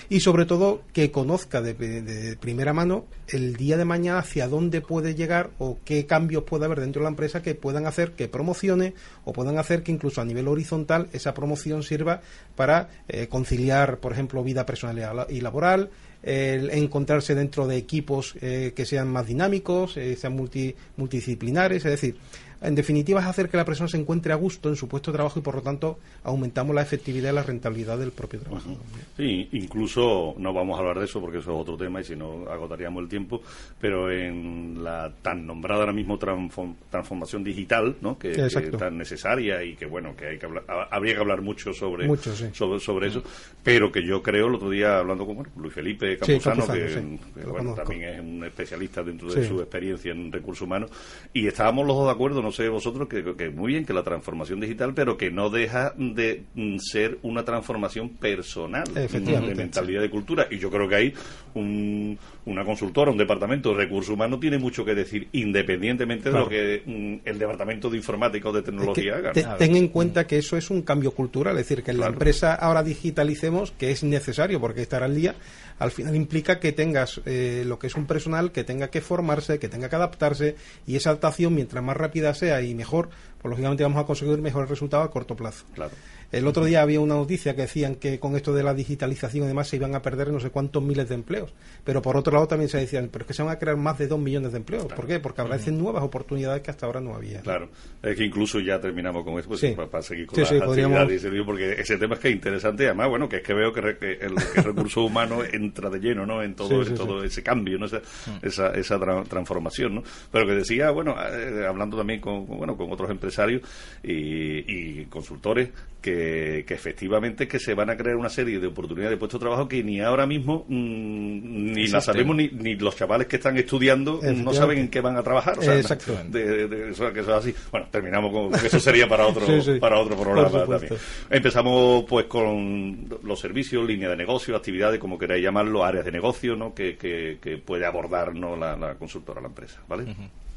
y 0.09 0.21
sobre 0.21 0.45
todo 0.45 0.81
que 0.93 1.11
conozca 1.11 1.61
de, 1.61 2.37
primera 2.39 2.73
mano 2.73 3.05
el 3.27 3.55
día 3.55 3.77
de 3.77 3.85
mañana 3.85 4.19
hacia 4.19 4.47
dónde 4.47 4.81
puede 4.81 5.15
llegar 5.15 5.49
o 5.59 5.77
qué 5.83 6.05
cambios 6.05 6.43
puede 6.43 6.65
haber 6.65 6.79
dentro 6.79 7.01
de 7.01 7.03
la 7.03 7.09
empresa 7.09 7.41
que 7.41 7.55
puedan 7.55 7.85
hacer 7.85 8.11
que 8.13 8.27
promocione 8.27 8.93
o 9.25 9.33
puedan 9.33 9.57
hacer 9.57 9.83
que 9.83 9.91
incluso 9.91 10.21
a 10.21 10.25
nivel 10.25 10.47
horizontal 10.47 11.07
esa 11.11 11.33
promoción 11.33 11.83
sirva 11.83 12.21
para 12.55 12.89
eh, 13.07 13.27
conciliar, 13.27 13.99
por 13.99 14.13
ejemplo, 14.13 14.43
vida 14.43 14.65
personal 14.65 15.27
y 15.29 15.41
laboral, 15.41 15.89
el 16.23 16.71
encontrarse 16.71 17.35
dentro 17.35 17.67
de 17.67 17.77
equipos 17.77 18.35
eh, 18.41 18.73
que 18.75 18.85
sean 18.85 19.07
más 19.09 19.27
dinámicos, 19.27 19.97
eh, 19.97 20.15
sean 20.15 20.33
multi, 20.33 20.75
multidisciplinares, 20.97 21.85
es 21.85 21.91
decir, 21.91 22.17
en 22.61 22.75
definitiva 22.75 23.19
es 23.19 23.27
hacer 23.27 23.49
que 23.49 23.57
la 23.57 23.65
persona 23.65 23.87
se 23.87 23.97
encuentre 23.97 24.33
a 24.33 24.35
gusto 24.35 24.69
en 24.69 24.75
su 24.75 24.87
puesto 24.87 25.11
de 25.11 25.17
trabajo 25.17 25.39
y 25.39 25.41
por 25.41 25.55
lo 25.55 25.61
tanto 25.61 25.99
aumentamos 26.23 26.75
la 26.75 26.81
efectividad 26.81 27.31
y 27.31 27.35
la 27.35 27.43
rentabilidad 27.43 27.97
del 27.97 28.11
propio 28.11 28.39
trabajo. 28.39 28.77
Sí, 29.15 29.47
incluso 29.51 30.35
no 30.37 30.53
vamos 30.53 30.77
a 30.77 30.79
hablar 30.79 30.99
de 30.99 31.05
eso 31.05 31.21
porque 31.21 31.39
eso 31.39 31.51
es 31.51 31.61
otro 31.61 31.77
tema 31.77 32.01
y 32.01 32.03
si 32.03 32.15
no 32.15 32.49
agotaríamos 32.49 33.03
el 33.03 33.09
tiempo, 33.09 33.41
pero 33.79 34.11
en 34.11 34.83
la 34.83 35.11
tan 35.21 35.45
nombrada 35.45 35.81
ahora 35.81 35.93
mismo 35.93 36.17
transformación 36.17 37.43
digital, 37.43 37.95
¿no? 38.01 38.17
que, 38.17 38.31
es 38.31 38.71
tan 38.77 38.97
necesaria 38.97 39.63
y 39.63 39.75
que 39.75 39.85
bueno, 39.85 40.15
que 40.15 40.27
hay 40.27 40.37
que 40.37 40.45
hablar, 40.45 40.63
habría 40.91 41.13
que 41.13 41.19
hablar 41.21 41.41
mucho 41.41 41.73
sobre 41.73 42.07
sobre, 42.53 42.79
sobre 42.79 43.07
eso, 43.07 43.23
pero 43.63 43.91
que 43.91 44.05
yo 44.05 44.21
creo 44.21 44.47
el 44.47 44.55
otro 44.55 44.69
día 44.69 44.99
hablando 44.99 45.25
con 45.25 45.47
Luis 45.57 45.73
Felipe 45.73 46.17
Campuzano, 46.17 46.65
que, 46.67 47.45
bueno, 47.45 47.73
también 47.73 48.03
es 48.03 48.19
un 48.19 48.43
especialista 48.43 49.03
dentro 49.03 49.31
de 49.31 49.47
su 49.47 49.59
experiencia 49.59 50.11
en 50.11 50.31
recursos 50.31 50.63
humanos 50.63 50.91
y 51.33 51.47
estábamos 51.47 51.85
los 51.85 51.95
dos 51.95 52.05
de 52.05 52.11
acuerdo 52.11 52.41
no 52.41 52.46
sé 52.51 52.69
vosotros, 52.69 53.07
que, 53.07 53.23
que 53.35 53.49
muy 53.49 53.73
bien 53.73 53.85
que 53.85 53.93
la 53.93 54.03
transformación 54.03 54.59
digital, 54.59 54.93
pero 54.93 55.17
que 55.17 55.31
no 55.31 55.49
deja 55.49 55.93
de 55.97 56.43
mm, 56.55 56.77
ser 56.79 57.17
una 57.23 57.43
transformación 57.43 58.09
personal 58.09 58.85
de 58.93 59.55
mentalidad 59.55 60.01
de 60.01 60.09
cultura. 60.09 60.47
Y 60.49 60.57
yo 60.57 60.69
creo 60.69 60.87
que 60.87 60.95
ahí 60.95 61.13
un, 61.53 62.17
una 62.45 62.63
consultora, 62.63 63.11
un 63.11 63.17
departamento 63.17 63.71
de 63.71 63.83
recursos 63.83 64.13
humanos 64.13 64.39
tiene 64.39 64.57
mucho 64.57 64.85
que 64.85 64.95
decir, 64.95 65.27
independientemente 65.31 66.31
de 66.31 66.39
lo 66.39 66.47
que 66.47 66.81
mm, 66.85 67.27
el 67.27 67.39
departamento 67.39 67.89
de 67.89 67.97
informática 67.97 68.49
o 68.49 68.53
de 68.53 68.61
tecnología 68.61 69.15
haga. 69.15 69.57
ten 69.57 69.75
en 69.75 69.87
cuenta 69.89 70.27
que 70.27 70.37
eso 70.37 70.57
es 70.57 70.69
un 70.69 70.81
cambio 70.81 71.11
cultural, 71.11 71.57
es 71.57 71.67
decir, 71.67 71.83
que 71.83 71.91
en 71.91 71.99
la 71.99 72.07
empresa 72.07 72.53
ahora 72.53 72.83
digitalicemos, 72.83 73.71
que 73.71 73.91
es 73.91 74.03
necesario 74.03 74.59
porque 74.59 74.81
estar 74.81 75.03
al 75.03 75.15
día, 75.15 75.35
al 75.79 75.91
final 75.91 76.15
implica 76.15 76.59
que 76.59 76.71
tengas 76.71 77.21
eh, 77.25 77.63
lo 77.65 77.79
que 77.79 77.87
es 77.87 77.95
un 77.95 78.05
personal 78.05 78.51
que 78.51 78.63
tenga 78.63 78.89
que 78.89 79.01
formarse, 79.01 79.59
que 79.59 79.69
tenga 79.69 79.89
que 79.89 79.95
adaptarse 79.95 80.55
y 80.85 80.95
esa 80.95 81.11
adaptación, 81.11 81.53
mientras 81.53 81.83
más 81.83 81.97
rápida 81.97 82.33
sea 82.37 82.61
y 82.61 82.73
mejor, 82.73 83.09
pues 83.41 83.49
lógicamente 83.49 83.83
vamos 83.83 84.01
a 84.01 84.05
conseguir 84.05 84.39
mejores 84.39 84.69
resultados 84.69 85.07
a 85.07 85.11
corto 85.11 85.35
plazo. 85.35 85.65
Claro. 85.73 85.91
El 86.31 86.45
otro 86.45 86.65
día 86.65 86.81
había 86.81 86.99
una 86.99 87.15
noticia 87.15 87.55
que 87.55 87.61
decían 87.61 87.95
que 87.95 88.19
con 88.19 88.35
esto 88.35 88.53
de 88.53 88.61
la 88.61 88.73
digitalización 88.73 89.45
además 89.45 89.69
se 89.69 89.77
iban 89.77 89.95
a 89.95 90.01
perder 90.01 90.29
no 90.29 90.39
sé 90.39 90.49
cuántos 90.49 90.83
miles 90.83 91.07
de 91.07 91.15
empleos. 91.15 91.53
Pero 91.85 92.01
por 92.01 92.17
otro 92.17 92.33
lado 92.33 92.47
también 92.47 92.67
se 92.67 92.77
decían, 92.77 93.09
pero 93.11 93.23
es 93.23 93.27
que 93.27 93.33
se 93.33 93.43
van 93.43 93.53
a 93.53 93.59
crear 93.59 93.77
más 93.77 93.97
de 93.97 94.07
dos 94.07 94.19
millones 94.19 94.51
de 94.51 94.57
empleos. 94.57 94.85
¿Por 94.87 95.07
qué? 95.07 95.19
Porque 95.19 95.41
aparecen 95.41 95.77
nuevas 95.77 96.03
oportunidades 96.03 96.61
que 96.61 96.71
hasta 96.71 96.85
ahora 96.85 96.99
no 96.99 97.15
había. 97.15 97.41
Claro, 97.41 97.69
es 98.03 98.15
que 98.17 98.25
incluso 98.25 98.59
ya 98.59 98.79
terminamos 98.81 99.23
con 99.23 99.39
esto, 99.39 99.49
pues, 99.49 99.89
para, 99.89 100.03
seguir 100.03 100.27
con 100.27 100.41
la 100.41 100.49
actividad 100.49 101.45
porque 101.45 101.73
ese 101.79 101.97
tema 101.97 102.15
es 102.15 102.19
que 102.19 102.27
es 102.29 102.35
interesante 102.35 102.85
además, 102.85 103.09
bueno, 103.09 103.29
que 103.29 103.37
es 103.37 103.43
que 103.43 103.53
veo 103.53 103.71
que, 103.71 103.79
el, 103.79 104.35
recurso 104.63 105.03
humano 105.03 105.39
entra 105.51 105.89
de 105.89 105.99
lleno, 105.99 106.25
¿no? 106.25 106.43
En 106.43 106.55
todo, 106.55 106.83
todo 106.85 107.23
ese 107.23 107.41
cambio, 107.41 107.77
¿no? 107.77 107.85
Esa, 107.85 108.01
esa, 108.41 108.71
esa 108.71 108.99
transformación, 109.23 109.95
¿no? 109.95 110.03
Pero 110.31 110.45
que 110.45 110.53
decía, 110.53 110.91
bueno, 110.91 111.15
eh, 111.31 111.65
hablando 111.65 111.95
también 111.95 112.19
con, 112.19 112.45
bueno, 112.45 112.75
con 112.75 112.91
otros 112.91 113.09
empresarios 113.09 113.61
y, 114.03 115.01
y 115.01 115.05
consultores, 115.05 115.69
que, 116.01 116.16
efectivamente 116.59 117.47
que 117.47 117.59
se 117.59 117.73
van 117.73 117.89
a 117.89 117.97
crear 117.97 118.15
una 118.15 118.29
serie 118.29 118.59
de 118.59 118.67
oportunidades 118.67 119.11
de 119.11 119.17
puestos 119.17 119.39
de 119.39 119.45
trabajo 119.45 119.67
que 119.67 119.83
ni 119.83 120.01
ahora 120.01 120.25
mismo 120.25 120.65
mm, 120.67 121.73
ni 121.73 121.87
la 121.87 122.01
sabemos 122.01 122.35
ni, 122.35 122.49
ni, 122.49 122.75
los 122.75 122.95
chavales 122.95 123.27
que 123.27 123.37
están 123.37 123.57
estudiando 123.57 124.19
no 124.21 124.53
saben 124.53 124.79
en 124.79 124.87
qué 124.89 125.01
van 125.01 125.17
a 125.17 125.23
trabajar. 125.23 125.57
O 125.59 125.61
sea, 125.61 125.75
De, 125.75 126.89
eso, 126.91 127.13
que 127.13 127.19
eso 127.19 127.31
es 127.31 127.37
así. 127.37 127.55
Bueno, 127.71 127.87
terminamos 127.91 128.31
con 128.31 128.65
eso 128.65 128.79
sería 128.79 129.07
para 129.07 129.27
otro 129.27 129.45
para 129.79 129.99
otro 129.99 130.15
programa 130.15 130.65
también. 130.65 130.93
Empezamos 131.29 132.05
pues 132.07 132.25
con 132.25 133.07
los 133.23 133.39
servicios, 133.39 133.85
línea 133.85 134.09
de 134.09 134.17
negocio, 134.17 134.55
actividades, 134.55 134.99
como 134.99 135.17
queráis 135.17 135.43
llamarlo, 135.43 135.83
áreas 135.83 136.05
de 136.05 136.11
negocio, 136.11 136.55
¿no? 136.55 136.73
Que, 136.73 136.97
que, 136.97 137.57
puede 137.57 137.85
abordarnos 137.85 138.57
la, 138.57 138.75
la 138.75 138.95
consultora, 138.95 139.41
la 139.41 139.47
empresa, 139.47 139.81
¿vale? 139.87 140.05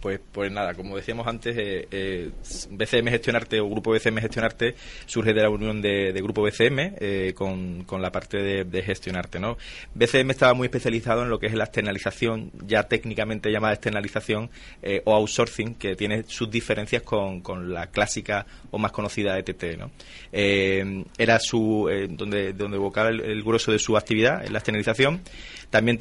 Pues, 0.01 0.19
pues 0.33 0.51
nada, 0.51 0.73
como 0.73 0.97
decíamos 0.97 1.27
antes, 1.27 1.55
eh, 1.59 1.87
eh, 1.91 2.31
BCM 2.71 3.11
Gestionarte 3.11 3.61
o 3.61 3.69
Grupo 3.69 3.91
BCM 3.91 4.19
Gestionarte 4.21 4.75
surge 5.05 5.35
de 5.35 5.43
la 5.43 5.51
unión 5.51 5.83
de, 5.83 6.13
Grupo 6.23 6.43
BCM 6.43 6.95
eh, 6.99 7.35
con, 7.35 7.85
la 8.01 8.11
parte 8.11 8.65
de, 8.65 8.83
Gestionarte. 8.83 9.39
¿no? 9.39 9.59
BCM 9.95 10.31
estaba 10.31 10.55
muy 10.55 10.67
especializado 10.67 11.23
en 11.23 11.29
lo 11.29 11.39
que 11.39 11.49
es 11.49 11.55
la 11.55 11.65
externalización, 11.65 12.51
ya 12.67 12.85
técnicamente 12.85 13.51
llamada 13.51 13.75
externalización 13.75 14.49
o 15.05 15.15
outsourcing, 15.15 15.75
que 15.75 15.95
tiene 15.97 16.25
sus 16.27 16.51
diferencias 16.51 17.03
con, 17.03 17.43
la 17.71 17.89
clásica 17.89 18.47
o 18.71 18.79
más 18.79 18.93
conocida 18.93 19.39
ETT. 19.39 19.77
¿no? 19.77 19.91
era 20.33 21.39
su 21.39 21.89
donde, 22.11 22.55
donde 22.55 22.77
evocaba 22.77 23.11
el, 23.11 23.43
grueso 23.43 23.71
de 23.71 23.79
su 23.79 23.97
actividad 23.99 24.45
en 24.45 24.53
la 24.53 24.61
externalización. 24.61 25.21
También 25.71 25.99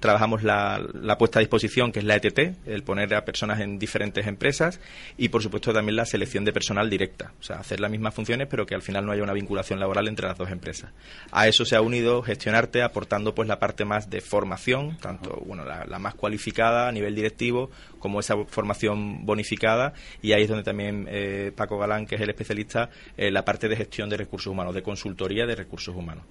trabajamos 0.00 0.42
la, 0.42 0.80
la 0.94 1.18
puesta 1.18 1.38
a 1.38 1.40
disposición, 1.40 1.92
que 1.92 1.98
es 1.98 2.04
la 2.04 2.16
ETT, 2.16 2.66
el 2.66 2.82
poner 2.82 3.14
a 3.14 3.24
personas 3.24 3.60
en 3.60 3.78
diferentes 3.78 4.26
empresas 4.26 4.80
y, 5.18 5.28
por 5.28 5.42
supuesto, 5.42 5.72
también 5.72 5.96
la 5.96 6.06
selección 6.06 6.44
de 6.44 6.52
personal 6.52 6.88
directa. 6.88 7.32
O 7.40 7.42
sea, 7.42 7.56
hacer 7.56 7.80
las 7.80 7.90
mismas 7.90 8.14
funciones, 8.14 8.48
pero 8.48 8.64
que 8.64 8.74
al 8.74 8.82
final 8.82 9.04
no 9.04 9.12
haya 9.12 9.22
una 9.22 9.32
vinculación 9.32 9.80
laboral 9.80 10.08
entre 10.08 10.26
las 10.26 10.38
dos 10.38 10.50
empresas. 10.50 10.90
A 11.30 11.48
eso 11.48 11.64
se 11.64 11.76
ha 11.76 11.80
unido 11.80 12.22
Gestionarte, 12.22 12.82
aportando 12.82 13.34
pues 13.34 13.48
la 13.48 13.58
parte 13.58 13.84
más 13.84 14.10
de 14.10 14.20
formación, 14.20 14.96
tanto 14.98 15.42
bueno 15.46 15.64
la, 15.64 15.98
más 15.98 16.14
cualificada 16.14 16.88
a 16.88 16.92
nivel 16.92 17.14
directivo, 17.14 17.70
como 18.02 18.20
esa 18.20 18.36
formación 18.44 19.24
bonificada. 19.24 19.94
Y 20.20 20.32
ahí 20.32 20.42
es 20.42 20.48
donde 20.48 20.64
también 20.64 21.06
eh, 21.08 21.52
Paco 21.54 21.78
Galán, 21.78 22.04
que 22.04 22.16
es 22.16 22.20
el 22.20 22.28
especialista, 22.28 22.90
eh, 23.16 23.30
la 23.30 23.44
parte 23.44 23.68
de 23.68 23.76
gestión 23.76 24.10
de 24.10 24.16
recursos 24.16 24.50
humanos, 24.52 24.74
de 24.74 24.82
consultoría 24.82 25.46
de 25.46 25.54
recursos 25.54 25.94
humanos. 25.94 26.24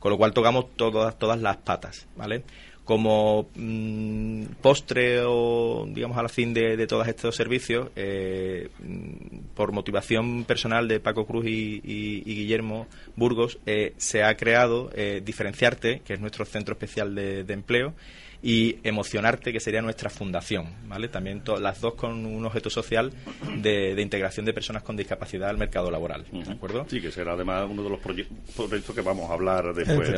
Con 0.00 0.10
lo 0.10 0.18
cual 0.18 0.34
tocamos 0.34 0.66
todas, 0.76 1.16
todas 1.18 1.40
las 1.40 1.58
patas, 1.58 2.06
¿vale? 2.16 2.42
como 2.84 3.48
mm, 3.54 4.44
postre 4.60 5.20
o 5.24 5.86
digamos 5.88 6.18
al 6.18 6.28
fin 6.28 6.52
de, 6.52 6.86
todos 6.86 7.06
estos 7.06 7.36
servicios 7.36 7.90
eh, 7.94 8.70
mm, 8.80 9.54
por 9.54 9.70
motivación 9.72 10.44
personal 10.44 10.88
de 10.88 10.98
Paco 10.98 11.24
Cruz 11.24 11.46
y, 11.46 12.22
Guillermo 12.24 12.88
Burgos 13.14 13.58
eh, 13.66 13.94
se 13.98 14.24
ha 14.24 14.36
creado 14.36 14.90
eh, 14.94 15.22
diferenciarte 15.24 16.00
que 16.04 16.14
es 16.14 16.20
nuestro 16.20 16.44
centro 16.44 16.72
especial 16.72 17.14
de 17.14 17.52
empleo 17.52 17.94
y 18.42 18.78
Emocionarte, 18.82 19.52
que 19.52 19.60
sería 19.60 19.80
nuestra 19.80 20.10
fundación, 20.10 20.66
¿vale? 20.88 21.08
También 21.08 21.42
las 21.60 21.80
dos 21.80 21.94
con 21.94 22.26
un 22.26 22.44
objeto 22.44 22.70
social 22.70 23.12
de, 23.58 23.94
integración 24.00 24.44
de 24.44 24.52
personas 24.52 24.82
con 24.82 24.96
discapacidad 24.96 25.48
al 25.48 25.58
mercado 25.58 25.90
laboral, 25.90 26.24
¿de 26.30 26.52
acuerdo? 26.52 26.84
Sí, 26.88 27.00
que 27.00 27.12
será 27.12 27.34
además 27.34 27.66
uno 27.70 27.84
de 27.84 27.90
los 27.90 28.00
proyectos 28.00 28.94
que 28.94 29.00
vamos 29.00 29.30
a 29.30 29.34
hablar 29.34 29.72
después. 29.74 30.10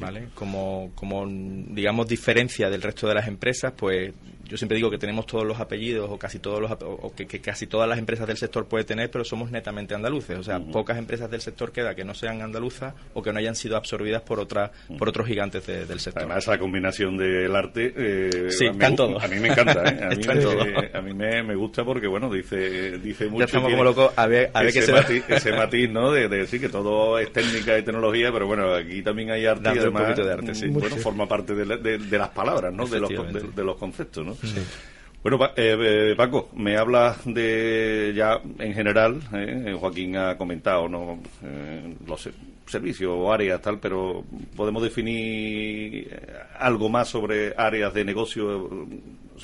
¿vale? 0.00 0.28
Como, 0.34 0.92
como, 0.94 1.26
digamos, 1.26 2.06
diferencia 2.06 2.70
del 2.70 2.82
resto 2.82 3.08
de 3.08 3.14
las 3.14 3.26
empresas, 3.26 3.72
pues 3.76 4.12
yo 4.44 4.56
siempre 4.56 4.76
digo 4.76 4.90
que 4.90 4.98
tenemos 4.98 5.26
todos 5.26 5.46
los 5.46 5.60
apellidos 5.60 6.10
o 6.10 6.18
casi 6.18 6.38
todos 6.38 6.60
los 6.60 6.70
o 6.80 7.12
que, 7.14 7.26
casi 7.40 7.66
todas 7.66 7.88
las 7.88 7.98
empresas 7.98 8.26
del 8.26 8.36
sector 8.36 8.66
puede 8.66 8.84
tener, 8.84 9.10
pero 9.10 9.24
somos 9.24 9.50
netamente 9.50 9.94
andaluces. 9.94 10.38
O 10.38 10.42
sea, 10.42 10.60
pocas 10.60 10.98
empresas 10.98 11.30
del 11.30 11.40
sector 11.40 11.72
queda 11.72 11.94
que 11.94 12.04
no 12.04 12.14
sean 12.14 12.42
andaluzas 12.42 12.94
o 13.14 13.22
que 13.22 13.32
no 13.32 13.38
hayan 13.38 13.54
sido 13.54 13.76
absorbidas 13.76 14.22
por 14.22 14.40
otra, 14.40 14.72
por 14.98 15.08
otros 15.08 15.26
gigantes 15.26 15.66
del 15.66 16.00
sector. 16.00 16.22
Además, 16.22 16.44
esa 16.44 16.58
combinación 16.58 17.16
del 17.16 17.54
arte. 17.54 17.92
Eh, 17.96 18.50
sí, 18.50 18.70
me, 18.70 18.86
A 18.86 19.28
mí 19.28 19.40
me 19.40 19.48
encanta, 19.48 19.82
¿eh? 19.84 20.10
A 20.94 21.00
mí, 21.00 21.14
me, 21.14 21.54
gusta 21.54 21.84
porque, 21.84 22.06
bueno, 22.06 22.30
dice, 22.30 22.98
dice 22.98 23.26
mucho. 23.26 23.40
Ya 23.40 23.44
estamos 23.46 23.70
como 23.70 23.84
locos 23.84 24.12
a 24.16 24.26
ver, 24.26 24.50
a 24.52 24.62
ver 24.62 24.76
ese, 24.76 24.92
matiz, 24.92 25.24
ese 25.28 25.52
matiz, 25.52 25.90
¿no? 25.90 26.12
De, 26.12 26.28
decir 26.28 26.60
que 26.60 26.68
todo 26.68 27.18
es 27.18 27.32
técnica 27.32 27.78
y 27.78 27.82
tecnología, 27.82 28.32
pero 28.32 28.46
bueno, 28.46 28.74
aquí 28.74 29.02
también 29.02 29.30
hay 29.30 29.46
arte 29.46 29.70
y 29.74 29.78
además, 29.78 30.16
de 30.16 30.32
arte, 30.32 30.54
sí. 30.54 30.68
bueno, 30.68 30.96
forma 30.96 31.26
parte 31.26 31.54
de, 31.54 32.18
las 32.18 32.28
palabras, 32.30 32.72
¿no? 32.72 32.86
De 32.86 33.00
los, 33.00 33.10
de 33.54 33.64
los 33.64 33.76
conceptos, 33.76 34.24
¿no? 34.24 34.33
Bueno, 35.24 35.42
eh, 35.56 35.74
eh, 35.80 36.14
Paco, 36.18 36.50
me 36.54 36.76
hablas 36.76 37.24
de 37.24 38.12
ya 38.14 38.42
en 38.58 38.74
general, 38.74 39.22
eh, 39.32 39.74
Joaquín 39.80 40.18
ha 40.18 40.36
comentado 40.36 40.86
no 40.86 41.18
los 42.06 42.28
servicios 42.66 43.10
o 43.16 43.32
áreas 43.32 43.62
tal, 43.62 43.80
pero 43.80 44.22
podemos 44.54 44.82
definir 44.82 46.14
algo 46.58 46.90
más 46.90 47.08
sobre 47.08 47.54
áreas 47.56 47.94
de 47.94 48.04
negocio 48.04 48.86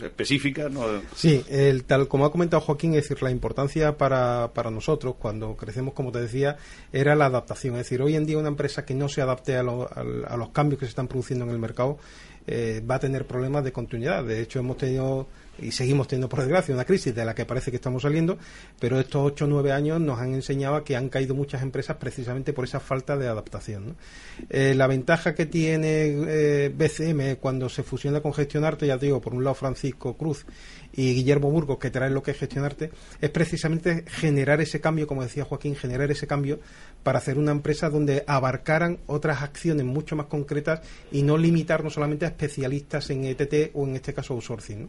específicas, 0.02 0.70
¿no? 0.70 0.82
Sí, 1.14 1.42
el, 1.49 1.85
tal 1.85 2.09
como 2.09 2.26
ha 2.26 2.32
comentado 2.32 2.61
Joaquín, 2.61 2.94
es 2.94 3.09
decir, 3.09 3.23
la 3.23 3.30
importancia 3.30 3.97
para, 3.97 4.50
para 4.52 4.70
nosotros 4.70 5.14
cuando 5.18 5.56
crecemos, 5.56 5.94
como 5.94 6.12
te 6.12 6.20
decía, 6.20 6.59
era 6.92 7.14
la 7.14 7.26
adaptación. 7.26 7.76
Es 7.76 7.85
decir, 7.85 8.02
hoy 8.02 8.16
en 8.16 8.26
día 8.26 8.37
una 8.37 8.49
empresa 8.49 8.85
que 8.85 8.94
no 8.94 9.09
se 9.09 9.23
adapte 9.23 9.56
a, 9.56 9.61
a 9.61 10.37
los 10.37 10.50
cambios 10.50 10.78
que 10.78 10.85
se 10.85 10.90
están 10.90 11.09
produciendo 11.09 11.47
en 11.47 11.52
el 11.52 11.59
mercado 11.59 11.99
va 12.47 12.94
a 12.97 12.99
tener 12.99 13.26
problemas 13.26 13.64
de 13.64 13.73
continuidad. 13.73 14.25
De 14.25 14.40
hecho, 14.40 14.59
hemos 14.59 14.76
tenido 14.76 15.26
y 15.59 15.73
seguimos 15.73 16.09
teniendo, 16.09 16.28
por 16.28 16.40
desgracia, 16.40 16.75
una 16.75 16.85
crisis 16.85 17.14
de 17.14 17.25
la 17.25 17.35
que 17.35 17.45
parece 17.45 17.71
que 17.71 17.76
estamos 17.76 18.02
saliendo, 18.02 18.38
pero 18.78 18.99
estos 18.99 19.23
8 19.25 19.45
o 19.45 19.49
9 19.49 19.73
años 19.73 20.00
nos 20.00 20.19
han 20.19 20.35
enseñado 20.35 20.83
que 20.85 20.97
han 20.97 21.09
caído 21.09 21.35
muchas 21.35 21.62
empresas 21.62 21.97
precisamente 21.97 22.52
por 22.52 22.64
esa 22.64 22.80
falta 22.80 23.16
de 23.16 23.28
adaptación. 23.28 23.97
Eh, 24.49 24.75
la 24.75 24.87
ventaja 24.87 25.35
que 25.35 25.47
tiene 25.47 26.16
eh, 26.28 26.73
BCM 26.75 27.37
cuando 27.40 27.69
se 27.69 27.83
fusiona 27.83 28.21
con 28.21 28.33
Gestionarte, 28.33 28.87
ya 28.87 28.99
te 28.99 29.07
digo, 29.07 29.21
por 29.21 29.35
un 29.35 29.45
lado 29.45 29.54
Francisco 29.54 30.16
Cruz 30.16 30.47
y 30.92 31.14
Guillermo 31.14 31.50
Burgos, 31.50 31.78
que 31.78 31.90
traen 31.90 32.14
lo 32.14 32.23
que 32.23 32.33
es 32.33 32.38
Gestionarte, 32.38 32.90
es 33.21 33.30
precisamente 33.30 34.04
generar 34.09 34.61
ese 34.61 34.80
cambio, 34.80 35.07
como 35.07 35.23
decía 35.23 35.45
Joaquín, 35.45 35.76
generar 35.76 36.11
ese 36.11 36.26
cambio 36.26 36.61
para 37.02 37.19
hacer 37.19 37.38
una 37.38 37.52
empresa 37.52 37.88
donde 37.88 38.25
abarcaran 38.26 38.99
otras 39.07 39.42
acciones 39.42 39.87
mucho 39.87 40.16
más 40.16 40.26
concretas 40.26 40.80
y 41.12 41.23
no 41.23 41.38
limitarnos 41.38 41.95
solamente 41.95 42.25
a 42.25 42.28
especialistas 42.28 43.11
en 43.11 43.25
ETT 43.25 43.71
o 43.75 43.87
en 43.87 43.97
este 43.97 44.12
caso 44.12 44.35
outsourcing, 44.35 44.88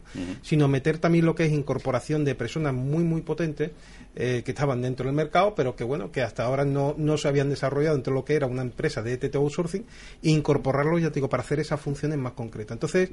sino 0.52 0.68
meter 0.68 0.98
también 0.98 1.24
lo 1.24 1.34
que 1.34 1.46
es 1.46 1.52
incorporación 1.52 2.26
de 2.26 2.34
personas 2.34 2.74
muy 2.74 3.04
muy 3.04 3.22
potentes 3.22 3.70
eh, 4.14 4.42
que 4.44 4.50
estaban 4.50 4.82
dentro 4.82 5.06
del 5.06 5.14
mercado, 5.14 5.54
pero 5.54 5.74
que 5.74 5.82
bueno, 5.82 6.12
que 6.12 6.20
hasta 6.20 6.44
ahora 6.44 6.66
no, 6.66 6.94
no 6.98 7.16
se 7.16 7.26
habían 7.26 7.48
desarrollado 7.48 7.94
dentro 7.94 8.12
de 8.12 8.20
lo 8.20 8.26
que 8.26 8.34
era 8.34 8.46
una 8.46 8.60
empresa 8.60 9.00
de 9.00 9.14
ETT 9.14 9.34
outsourcing, 9.36 9.86
e 10.22 10.28
incorporarlo, 10.28 10.98
ya 10.98 11.08
te 11.08 11.14
digo, 11.14 11.30
para 11.30 11.42
hacer 11.42 11.58
esas 11.58 11.80
funciones 11.80 12.18
más 12.18 12.34
concretas. 12.34 12.74
Entonces, 12.74 13.08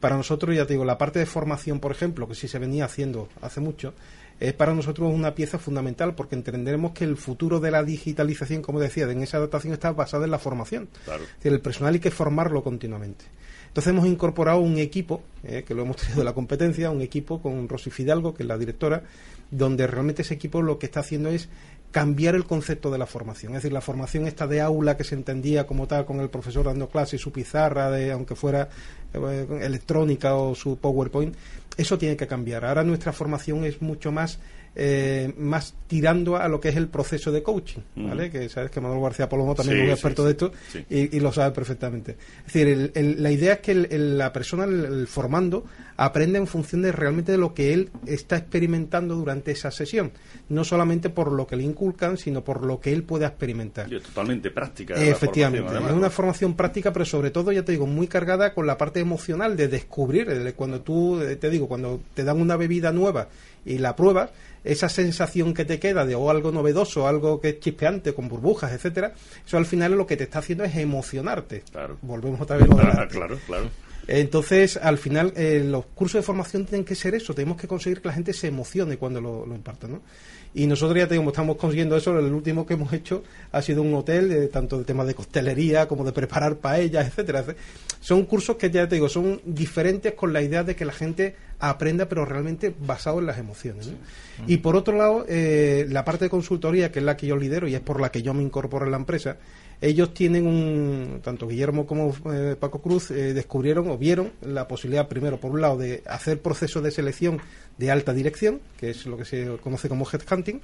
para 0.00 0.18
nosotros, 0.18 0.54
ya 0.54 0.66
te 0.66 0.74
digo, 0.74 0.84
la 0.84 0.98
parte 0.98 1.18
de 1.18 1.24
formación, 1.24 1.80
por 1.80 1.92
ejemplo, 1.92 2.28
que 2.28 2.34
sí 2.34 2.46
se 2.46 2.58
venía 2.58 2.84
haciendo 2.84 3.30
hace 3.40 3.60
mucho, 3.60 3.94
es 4.38 4.52
para 4.52 4.74
nosotros 4.74 5.10
una 5.14 5.34
pieza 5.34 5.58
fundamental 5.58 6.14
porque 6.14 6.34
entenderemos 6.34 6.92
que 6.92 7.04
el 7.04 7.16
futuro 7.16 7.58
de 7.58 7.70
la 7.70 7.82
digitalización, 7.82 8.60
como 8.60 8.80
decía, 8.80 9.10
en 9.10 9.22
esa 9.22 9.38
adaptación 9.38 9.72
está 9.72 9.92
basada 9.92 10.26
en 10.26 10.30
la 10.30 10.38
formación. 10.38 10.90
Claro. 11.06 11.24
Es 11.24 11.36
decir, 11.36 11.52
el 11.54 11.60
personal 11.60 11.94
hay 11.94 12.00
que 12.00 12.10
formarlo 12.10 12.62
continuamente. 12.62 13.24
Entonces 13.72 13.90
hemos 13.90 14.06
incorporado 14.06 14.58
un 14.58 14.76
equipo, 14.76 15.22
eh, 15.44 15.64
que 15.66 15.72
lo 15.72 15.80
hemos 15.80 15.96
tenido 15.96 16.22
la 16.24 16.34
competencia, 16.34 16.90
un 16.90 17.00
equipo 17.00 17.40
con 17.40 17.70
Rosy 17.70 17.88
Fidalgo, 17.88 18.34
que 18.34 18.42
es 18.42 18.46
la 18.46 18.58
directora, 18.58 19.04
donde 19.50 19.86
realmente 19.86 20.20
ese 20.20 20.34
equipo 20.34 20.60
lo 20.60 20.78
que 20.78 20.84
está 20.84 21.00
haciendo 21.00 21.30
es 21.30 21.48
cambiar 21.90 22.34
el 22.34 22.44
concepto 22.44 22.90
de 22.90 22.98
la 22.98 23.06
formación. 23.06 23.52
Es 23.52 23.62
decir, 23.62 23.72
la 23.72 23.80
formación 23.80 24.26
esta 24.26 24.46
de 24.46 24.60
aula 24.60 24.98
que 24.98 25.04
se 25.04 25.14
entendía 25.14 25.66
como 25.66 25.86
tal 25.86 26.04
con 26.04 26.20
el 26.20 26.28
profesor 26.28 26.66
dando 26.66 26.90
clase 26.90 27.16
y 27.16 27.18
su 27.18 27.32
pizarra, 27.32 27.90
de, 27.90 28.12
aunque 28.12 28.34
fuera 28.34 28.68
eh, 29.14 29.46
electrónica 29.62 30.34
o 30.34 30.54
su 30.54 30.76
PowerPoint, 30.76 31.34
eso 31.78 31.96
tiene 31.96 32.14
que 32.14 32.26
cambiar. 32.26 32.66
Ahora 32.66 32.84
nuestra 32.84 33.14
formación 33.14 33.64
es 33.64 33.80
mucho 33.80 34.12
más 34.12 34.38
eh, 34.74 35.32
más 35.36 35.74
tirando 35.86 36.36
a 36.36 36.48
lo 36.48 36.58
que 36.58 36.70
es 36.70 36.76
el 36.76 36.88
proceso 36.88 37.30
de 37.30 37.42
coaching, 37.42 37.80
¿vale? 37.96 38.30
Que 38.30 38.48
sabes 38.48 38.70
que 38.70 38.80
Manuel 38.80 39.02
García 39.02 39.28
Polomo 39.28 39.54
también 39.54 39.80
es 39.80 39.84
un 39.84 39.90
experto 39.90 40.24
de 40.24 40.30
esto 40.30 40.52
y, 40.88 41.20
lo 41.20 41.30
sabe 41.30 41.54
perfectamente. 41.54 42.16
Es 42.46 42.52
decir, 42.52 42.92
la 42.94 43.30
idea 43.30 43.54
es 43.54 43.60
que 43.60 43.74
la 43.74 44.32
persona, 44.32 44.64
el, 44.64 45.06
formando, 45.06 45.66
aprende 45.98 46.38
en 46.38 46.46
función 46.46 46.80
de 46.80 46.92
realmente 46.92 47.32
de 47.32 47.38
lo 47.38 47.52
que 47.52 47.74
él 47.74 47.90
está 48.06 48.38
experimentando 48.38 49.14
durante 49.14 49.50
esa 49.52 49.70
sesión, 49.70 50.12
no 50.48 50.64
solamente 50.64 51.10
por 51.10 51.30
lo 51.30 51.46
que 51.46 51.56
le 51.56 51.64
inculcan, 51.64 52.16
sino 52.16 52.42
por 52.42 52.64
lo 52.64 52.80
que 52.80 52.92
él 52.92 53.02
pueda 53.02 53.26
experimentar. 53.26 53.92
es 53.92 54.02
totalmente 54.02 54.50
práctica. 54.50 54.94
Efectivamente, 54.94 55.70
es 55.76 55.92
una 55.92 56.08
formación 56.08 56.54
práctica, 56.54 56.92
pero 56.92 57.04
sobre 57.04 57.30
todo, 57.30 57.52
ya 57.52 57.64
te 57.64 57.72
digo, 57.72 57.86
muy 57.86 58.06
cargada 58.06 58.54
con 58.54 58.66
la 58.66 58.78
parte 58.78 59.00
emocional 59.00 59.56
de 59.56 59.68
descubrir, 59.68 60.54
cuando 60.56 60.80
tú, 60.80 61.20
eh, 61.20 61.36
te 61.36 61.50
digo, 61.50 61.68
cuando 61.68 62.00
te 62.14 62.24
dan 62.24 62.40
una 62.40 62.56
bebida 62.56 62.92
nueva 62.92 63.28
y 63.64 63.78
la 63.78 63.96
pruebas, 63.96 64.30
esa 64.64 64.88
sensación 64.88 65.54
que 65.54 65.64
te 65.64 65.78
queda 65.78 66.04
de 66.06 66.14
o 66.14 66.30
algo 66.30 66.52
novedoso, 66.52 67.08
algo 67.08 67.40
que 67.40 67.50
es 67.50 67.60
chispeante, 67.60 68.14
con 68.14 68.28
burbujas, 68.28 68.72
etcétera, 68.72 69.14
eso 69.44 69.56
al 69.56 69.66
final 69.66 69.92
lo 69.92 70.06
que 70.06 70.16
te 70.16 70.24
está 70.24 70.38
haciendo 70.38 70.64
es 70.64 70.76
emocionarte. 70.76 71.62
Claro. 71.70 71.98
Volvemos 72.02 72.40
otra 72.40 72.56
vez 72.56 72.68
a 72.70 73.08
Claro, 73.08 73.38
claro. 73.46 73.70
Entonces, 74.08 74.76
al 74.76 74.98
final, 74.98 75.32
eh, 75.36 75.62
los 75.64 75.86
cursos 75.86 76.20
de 76.20 76.22
formación 76.22 76.66
tienen 76.66 76.84
que 76.84 76.94
ser 76.94 77.14
eso. 77.14 77.34
Tenemos 77.34 77.56
que 77.56 77.68
conseguir 77.68 78.00
que 78.00 78.08
la 78.08 78.14
gente 78.14 78.32
se 78.32 78.48
emocione 78.48 78.96
cuando 78.96 79.20
lo, 79.20 79.46
lo 79.46 79.54
impartan, 79.54 79.92
¿no? 79.92 80.02
Y 80.54 80.66
nosotros 80.66 80.98
ya 80.98 81.08
tenemos, 81.08 81.32
estamos 81.32 81.56
consiguiendo 81.56 81.96
eso. 81.96 82.18
El 82.18 82.32
último 82.32 82.66
que 82.66 82.74
hemos 82.74 82.92
hecho 82.92 83.22
ha 83.52 83.62
sido 83.62 83.82
un 83.82 83.94
hotel, 83.94 84.28
de, 84.28 84.48
tanto 84.48 84.78
de 84.78 84.84
temas 84.84 85.06
de 85.06 85.14
costelería 85.14 85.88
como 85.88 86.04
de 86.04 86.12
preparar 86.12 86.56
paellas, 86.56 87.06
etcétera. 87.08 87.44
Son 88.00 88.24
cursos 88.26 88.56
que 88.56 88.70
ya 88.70 88.88
te 88.88 88.96
digo, 88.96 89.08
son 89.08 89.40
diferentes 89.44 90.14
con 90.14 90.32
la 90.32 90.42
idea 90.42 90.62
de 90.64 90.76
que 90.76 90.84
la 90.84 90.92
gente 90.92 91.36
aprenda, 91.58 92.06
pero 92.08 92.24
realmente 92.24 92.74
basado 92.78 93.20
en 93.20 93.26
las 93.26 93.38
emociones. 93.38 93.92
Y 94.46 94.58
por 94.58 94.74
otro 94.74 94.96
lado, 94.96 95.24
eh, 95.28 95.86
la 95.88 96.04
parte 96.04 96.24
de 96.24 96.30
consultoría, 96.30 96.90
que 96.90 96.98
es 96.98 97.04
la 97.04 97.16
que 97.16 97.28
yo 97.28 97.36
lidero 97.36 97.68
y 97.68 97.74
es 97.74 97.80
por 97.80 98.00
la 98.00 98.10
que 98.10 98.22
yo 98.22 98.34
me 98.34 98.42
incorporo 98.42 98.84
en 98.84 98.90
la 98.90 98.96
empresa, 98.98 99.36
ellos 99.82 100.14
tienen 100.14 100.46
un, 100.46 101.20
tanto 101.24 101.48
Guillermo 101.48 101.86
como 101.86 102.14
eh, 102.32 102.56
Paco 102.58 102.80
Cruz 102.80 103.10
eh, 103.10 103.34
descubrieron 103.34 103.90
o 103.90 103.98
vieron 103.98 104.30
la 104.40 104.68
posibilidad, 104.68 105.08
primero, 105.08 105.38
por 105.38 105.50
un 105.50 105.60
lado, 105.60 105.76
de 105.76 106.04
hacer 106.06 106.40
procesos 106.40 106.84
de 106.84 106.92
selección 106.92 107.40
de 107.78 107.90
alta 107.90 108.14
dirección, 108.14 108.60
que 108.78 108.90
es 108.90 109.06
lo 109.06 109.16
que 109.16 109.24
se 109.24 109.56
conoce 109.60 109.88
como 109.88 110.06
headhunting, 110.06 110.60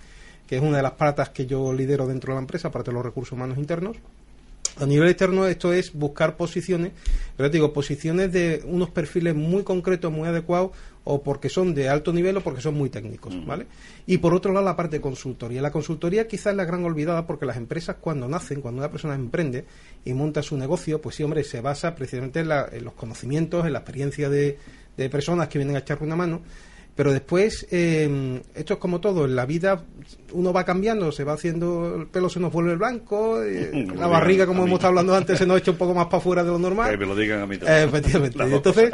que 0.46 0.56
es 0.56 0.62
una 0.62 0.76
de 0.76 0.84
las 0.84 0.92
patas 0.92 1.30
que 1.30 1.46
yo 1.46 1.72
lidero 1.72 2.06
dentro 2.06 2.32
de 2.32 2.36
la 2.36 2.42
empresa, 2.42 2.68
aparte 2.68 2.92
de 2.92 2.94
los 2.94 3.04
recursos 3.04 3.32
humanos 3.32 3.58
internos. 3.58 3.96
A 4.80 4.86
nivel 4.86 5.08
externo 5.08 5.46
esto 5.46 5.72
es 5.72 5.92
buscar 5.92 6.36
posiciones, 6.36 6.92
pero 7.36 7.50
te 7.50 7.56
digo, 7.56 7.72
posiciones 7.72 8.32
de 8.32 8.62
unos 8.64 8.90
perfiles 8.90 9.34
muy 9.34 9.64
concretos, 9.64 10.12
muy 10.12 10.28
adecuados, 10.28 10.70
o 11.10 11.22
porque 11.22 11.48
son 11.48 11.74
de 11.74 11.88
alto 11.88 12.12
nivel 12.12 12.36
o 12.36 12.42
porque 12.42 12.60
son 12.60 12.74
muy 12.74 12.90
técnicos, 12.90 13.34
¿vale? 13.46 13.66
Y 14.06 14.18
por 14.18 14.34
otro 14.34 14.52
lado 14.52 14.66
la 14.66 14.76
parte 14.76 14.96
de 14.96 15.00
consultoría. 15.00 15.62
La 15.62 15.70
consultoría 15.72 16.28
quizás 16.28 16.48
es 16.48 16.56
la 16.56 16.66
gran 16.66 16.84
olvidada 16.84 17.26
porque 17.26 17.46
las 17.46 17.56
empresas 17.56 17.96
cuando 17.98 18.28
nacen, 18.28 18.60
cuando 18.60 18.80
una 18.80 18.90
persona 18.90 19.14
emprende 19.14 19.64
y 20.04 20.12
monta 20.12 20.42
su 20.42 20.56
negocio, 20.58 21.00
pues 21.00 21.16
sí, 21.16 21.22
hombre, 21.22 21.44
se 21.44 21.62
basa 21.62 21.94
precisamente 21.94 22.40
en, 22.40 22.84
los 22.84 22.92
conocimientos, 22.92 23.64
en 23.64 23.72
la 23.72 23.78
experiencia 23.78 24.28
de, 24.28 24.58
de 24.98 25.08
personas 25.08 25.48
que 25.48 25.58
vienen 25.58 25.76
a 25.76 25.78
echarle 25.78 26.04
una 26.04 26.16
mano, 26.16 26.42
pero 26.98 27.12
después, 27.12 27.64
eh, 27.70 28.42
esto 28.56 28.74
es 28.74 28.80
como 28.80 29.00
todo, 29.00 29.26
en 29.26 29.36
la 29.36 29.46
vida 29.46 29.84
uno 30.32 30.52
va 30.52 30.64
cambiando, 30.64 31.12
se 31.12 31.22
va 31.22 31.34
haciendo, 31.34 31.94
el 31.94 32.08
pelo 32.08 32.28
se 32.28 32.40
nos 32.40 32.52
vuelve 32.52 32.74
blanco, 32.74 33.40
eh, 33.40 33.86
la 33.96 34.08
barriga, 34.08 34.46
como 34.46 34.64
hemos 34.64 34.78
estado 34.78 34.88
hablando 34.88 35.14
antes, 35.14 35.38
se 35.38 35.46
nos 35.46 35.58
echa 35.58 35.70
un 35.70 35.76
poco 35.76 35.94
más 35.94 36.06
para 36.06 36.16
afuera 36.16 36.42
de 36.42 36.50
lo 36.50 36.58
normal. 36.58 36.90
Que 36.90 36.96
me 36.96 37.06
lo 37.06 37.14
digan 37.14 37.40
a 37.40 37.46
mí 37.46 37.56
también. 37.56 37.88
efectivamente. 37.88 38.42
Entonces, 38.52 38.90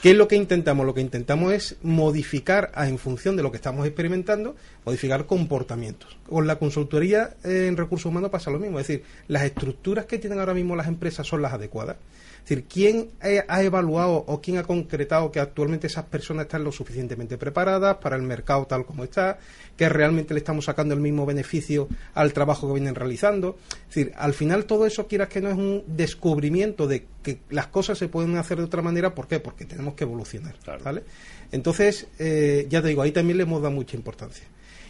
¿qué 0.00 0.12
es 0.12 0.16
lo 0.16 0.26
que 0.26 0.36
intentamos? 0.36 0.86
Lo 0.86 0.94
que 0.94 1.02
intentamos 1.02 1.52
es 1.52 1.76
modificar, 1.82 2.72
en 2.78 2.96
función 2.96 3.36
de 3.36 3.42
lo 3.42 3.50
que 3.50 3.58
estamos 3.58 3.86
experimentando, 3.86 4.56
modificar 4.86 5.26
comportamientos. 5.26 6.16
Con 6.26 6.46
la 6.46 6.56
consultoría 6.56 7.34
en 7.44 7.76
recursos 7.76 8.06
humanos 8.06 8.30
pasa 8.30 8.50
lo 8.50 8.58
mismo, 8.58 8.80
es 8.80 8.86
decir, 8.86 9.04
las 9.28 9.42
estructuras 9.42 10.06
que 10.06 10.16
tienen 10.16 10.38
ahora 10.38 10.54
mismo 10.54 10.76
las 10.76 10.88
empresas 10.88 11.26
son 11.26 11.42
las 11.42 11.52
adecuadas. 11.52 11.98
Es 12.44 12.50
decir, 12.50 12.66
¿quién 12.66 13.08
ha 13.48 13.62
evaluado 13.62 14.22
o 14.26 14.42
quién 14.42 14.58
ha 14.58 14.64
concretado 14.64 15.32
que 15.32 15.40
actualmente 15.40 15.86
esas 15.86 16.04
personas 16.04 16.44
están 16.44 16.62
lo 16.62 16.72
suficientemente 16.72 17.38
preparadas 17.38 17.96
para 17.96 18.16
el 18.16 18.22
mercado 18.22 18.66
tal 18.66 18.84
como 18.84 19.02
está? 19.02 19.38
Que 19.78 19.88
realmente 19.88 20.34
le 20.34 20.40
estamos 20.40 20.66
sacando 20.66 20.92
el 20.92 21.00
mismo 21.00 21.24
beneficio 21.24 21.88
al 22.12 22.34
trabajo 22.34 22.66
que 22.66 22.74
vienen 22.74 22.96
realizando. 22.96 23.56
Es 23.88 23.94
decir, 23.94 24.12
al 24.18 24.34
final 24.34 24.66
todo 24.66 24.84
eso, 24.84 25.06
quieras 25.06 25.30
que 25.30 25.40
no, 25.40 25.48
es 25.48 25.56
un 25.56 25.84
descubrimiento 25.86 26.86
de 26.86 27.06
que 27.22 27.38
las 27.48 27.68
cosas 27.68 27.96
se 27.96 28.08
pueden 28.08 28.36
hacer 28.36 28.58
de 28.58 28.64
otra 28.64 28.82
manera. 28.82 29.14
¿Por 29.14 29.26
qué? 29.26 29.40
Porque 29.40 29.64
tenemos 29.64 29.94
que 29.94 30.04
evolucionar. 30.04 30.54
¿vale? 30.84 31.02
Entonces, 31.50 32.08
eh, 32.18 32.66
ya 32.68 32.82
te 32.82 32.88
digo, 32.88 33.00
ahí 33.00 33.12
también 33.12 33.38
le 33.38 33.44
hemos 33.44 33.62
dado 33.62 33.74
mucha 33.74 33.96
importancia. 33.96 34.44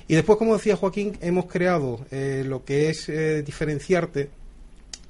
Y 0.08 0.14
después, 0.16 0.38
como 0.38 0.54
decía 0.54 0.74
Joaquín, 0.74 1.16
hemos 1.20 1.46
creado 1.46 2.04
eh, 2.10 2.42
lo 2.44 2.64
que 2.64 2.90
es 2.90 3.08
eh, 3.08 3.44
diferenciarte 3.44 4.28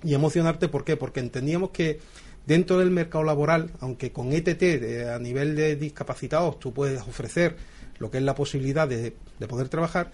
y 0.04 0.12
emocionarte. 0.12 0.68
¿Por 0.68 0.84
qué? 0.84 0.98
Porque 0.98 1.20
entendíamos 1.20 1.70
que 1.70 2.00
Dentro 2.46 2.78
del 2.78 2.90
mercado 2.90 3.24
laboral, 3.24 3.70
aunque 3.80 4.12
con 4.12 4.32
ETT 4.32 5.08
a 5.08 5.18
nivel 5.18 5.56
de 5.56 5.76
discapacitados 5.76 6.58
tú 6.58 6.74
puedes 6.74 7.00
ofrecer 7.00 7.56
lo 7.98 8.10
que 8.10 8.18
es 8.18 8.24
la 8.24 8.34
posibilidad 8.34 8.86
de, 8.86 9.14
poder 9.48 9.68
trabajar, 9.68 10.10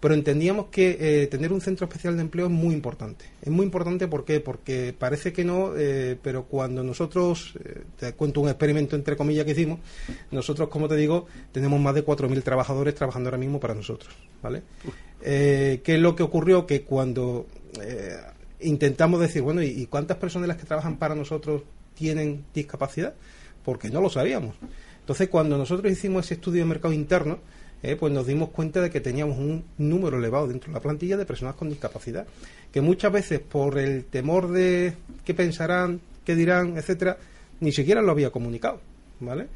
pero 0.00 0.14
entendíamos 0.14 0.66
que 0.66 0.96
eh, 1.00 1.26
tener 1.28 1.52
un 1.52 1.60
centro 1.60 1.86
especial 1.86 2.16
de 2.16 2.22
empleo 2.22 2.46
es 2.46 2.52
muy 2.52 2.74
importante. 2.74 3.26
Es 3.42 3.50
muy 3.50 3.64
importante 3.64 4.08
¿por 4.08 4.24
qué? 4.24 4.40
porque 4.40 4.94
parece 4.96 5.32
que 5.32 5.44
no, 5.44 5.72
eh, 5.76 6.18
pero 6.22 6.44
cuando 6.44 6.82
nosotros, 6.82 7.54
eh, 7.64 7.82
te 7.98 8.12
cuento 8.12 8.40
un 8.40 8.48
experimento 8.48 8.96
entre 8.96 9.16
comillas 9.16 9.44
que 9.44 9.52
hicimos, 9.52 9.80
nosotros, 10.30 10.68
como 10.68 10.88
te 10.88 10.96
digo, 10.96 11.26
tenemos 11.52 11.80
más 11.80 11.94
de 11.94 12.04
4.000 12.04 12.42
trabajadores 12.42 12.94
trabajando 12.94 13.28
ahora 13.28 13.38
mismo 13.38 13.60
para 13.60 13.74
nosotros. 13.74 14.14
¿vale? 14.42 14.62
¿Qué 15.20 15.82
es 15.84 16.00
lo 16.00 16.14
que 16.14 16.22
ocurrió? 16.22 16.66
Que 16.66 16.82
cuando 16.82 17.46
intentamos 18.60 19.20
decir, 19.20 19.42
bueno, 19.42 19.62
¿y 19.62 19.86
cuántas 19.86 20.16
personas 20.16 20.48
las 20.48 20.56
que 20.56 20.66
trabajan 20.66 20.96
para 20.96 21.14
nosotros 21.14 21.62
tienen 21.94 22.44
discapacidad? 22.54 23.14
Porque 23.64 23.90
no 23.90 24.00
lo 24.00 24.10
sabíamos. 24.10 24.56
Entonces, 25.00 25.28
cuando 25.28 25.58
nosotros 25.58 25.92
hicimos 25.92 26.24
ese 26.24 26.34
estudio 26.34 26.62
de 26.62 26.68
mercado 26.68 26.94
interno, 26.94 27.38
eh, 27.82 27.96
pues 27.96 28.10
nos 28.12 28.26
dimos 28.26 28.48
cuenta 28.48 28.80
de 28.80 28.88
que 28.88 29.02
teníamos 29.02 29.36
un 29.36 29.62
número 29.76 30.16
elevado 30.16 30.48
dentro 30.48 30.68
de 30.68 30.74
la 30.74 30.80
plantilla 30.80 31.18
de 31.18 31.26
personas 31.26 31.54
con 31.54 31.68
discapacidad, 31.68 32.26
que 32.72 32.80
muchas 32.80 33.12
veces 33.12 33.40
por 33.40 33.78
el 33.78 34.06
temor 34.06 34.50
de 34.50 34.94
qué 35.24 35.34
pensarán, 35.34 36.00
qué 36.24 36.34
dirán, 36.34 36.78
etcétera, 36.78 37.18
ni 37.60 37.72
siquiera 37.72 38.00
lo 38.00 38.12
había 38.12 38.30
comunicado. 38.30 38.80
¿Vale? 39.20 39.46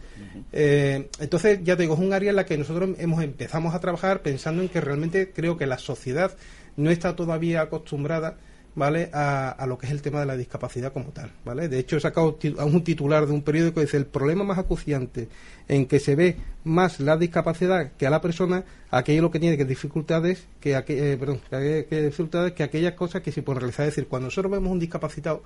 Eh, 0.52 1.08
entonces, 1.18 1.61
ya 1.64 1.76
te 1.76 1.82
digo, 1.82 1.94
es 1.94 2.00
un 2.00 2.12
área 2.12 2.30
en 2.30 2.37
la 2.37 2.46
que 2.46 2.56
nosotros 2.56 2.90
hemos 2.98 3.22
empezamos 3.22 3.74
a 3.74 3.80
trabajar 3.80 4.22
pensando 4.22 4.62
en 4.62 4.68
que 4.68 4.80
realmente 4.80 5.32
creo 5.32 5.56
que 5.56 5.66
la 5.66 5.78
sociedad 5.78 6.32
no 6.76 6.90
está 6.90 7.16
todavía 7.16 7.62
acostumbrada 7.62 8.37
¿vale? 8.74 9.11
A, 9.12 9.64
lo 9.66 9.76
que 9.78 9.87
es 9.87 9.92
el 9.92 10.02
tema 10.02 10.20
de 10.20 10.26
la 10.26 10.37
discapacidad 10.37 10.92
como 10.92 11.11
tal, 11.11 11.33
¿vale? 11.44 11.68
De 11.68 11.78
hecho, 11.78 11.96
he 11.96 12.00
sacado 12.00 12.38
un 12.64 12.85
titular 12.85 13.26
de 13.26 13.33
un 13.33 13.42
periódico 13.42 13.76
que 13.76 13.81
dice 13.83 13.96
el 13.96 14.07
problema 14.07 14.44
más 14.44 14.59
acuciante 14.59 15.28
en 15.66 15.87
que 15.87 15.98
se 15.98 16.14
ve 16.14 16.37
más 16.64 17.00
la 17.00 17.16
discapacidad 17.16 17.92
que 17.98 18.07
a 18.07 18.11
la 18.11 18.20
persona, 18.20 18.64
aquello 18.90 19.22
lo 19.22 19.31
que 19.31 19.40
tiene 19.40 19.57
que 19.57 19.64
dificultades 19.64 20.46
que, 20.61 20.76
eh, 20.76 21.16
perdón, 21.18 21.40
que, 21.50 22.02
dificultades 22.04 22.52
que 22.52 22.62
aquellas 22.62 22.94
cosas 22.94 23.22
que 23.22 23.33
se 23.33 23.42
pueden 23.42 23.61
realizar. 23.61 23.87
Es 23.87 23.96
decir, 23.96 24.09
cuando 24.09 24.26
nosotros 24.26 24.52
vemos 24.52 24.70
un 24.70 24.78
discapacitado, 24.78 25.42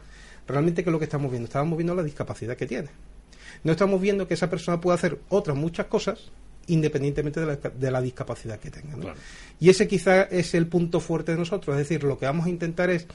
realmente 0.46 0.84
¿qué 0.84 0.90
es 0.90 0.92
lo 0.92 0.98
que 0.98 1.06
estamos 1.06 1.30
viendo? 1.30 1.46
Estamos 1.46 1.76
viendo 1.76 1.94
la 1.94 2.02
discapacidad 2.02 2.56
que 2.56 2.66
tiene. 2.66 2.88
No 3.64 3.72
estamos 3.72 4.00
viendo 4.00 4.26
que 4.26 4.34
esa 4.34 4.50
persona 4.50 4.80
puede 4.80 4.96
hacer 4.96 5.18
otras 5.28 5.56
muchas 5.56 5.86
cosas 5.86 6.30
independientemente 6.68 7.40
de 7.40 7.90
la, 7.90 8.00
discapacidad 8.00 8.58
que 8.58 8.70
tenga. 8.70 9.14
Y 9.60 9.70
ese 9.70 9.86
quizá 9.86 10.22
es 10.22 10.54
el 10.54 10.66
punto 10.66 11.00
fuerte 11.00 11.32
de 11.32 11.38
nosotros, 11.38 11.74
es 11.76 11.88
decir, 11.88 12.04
lo 12.04 12.18
que 12.18 12.26
vamos 12.26 12.46
a 12.46 12.50
intentar 12.50 12.90
es, 12.90 13.06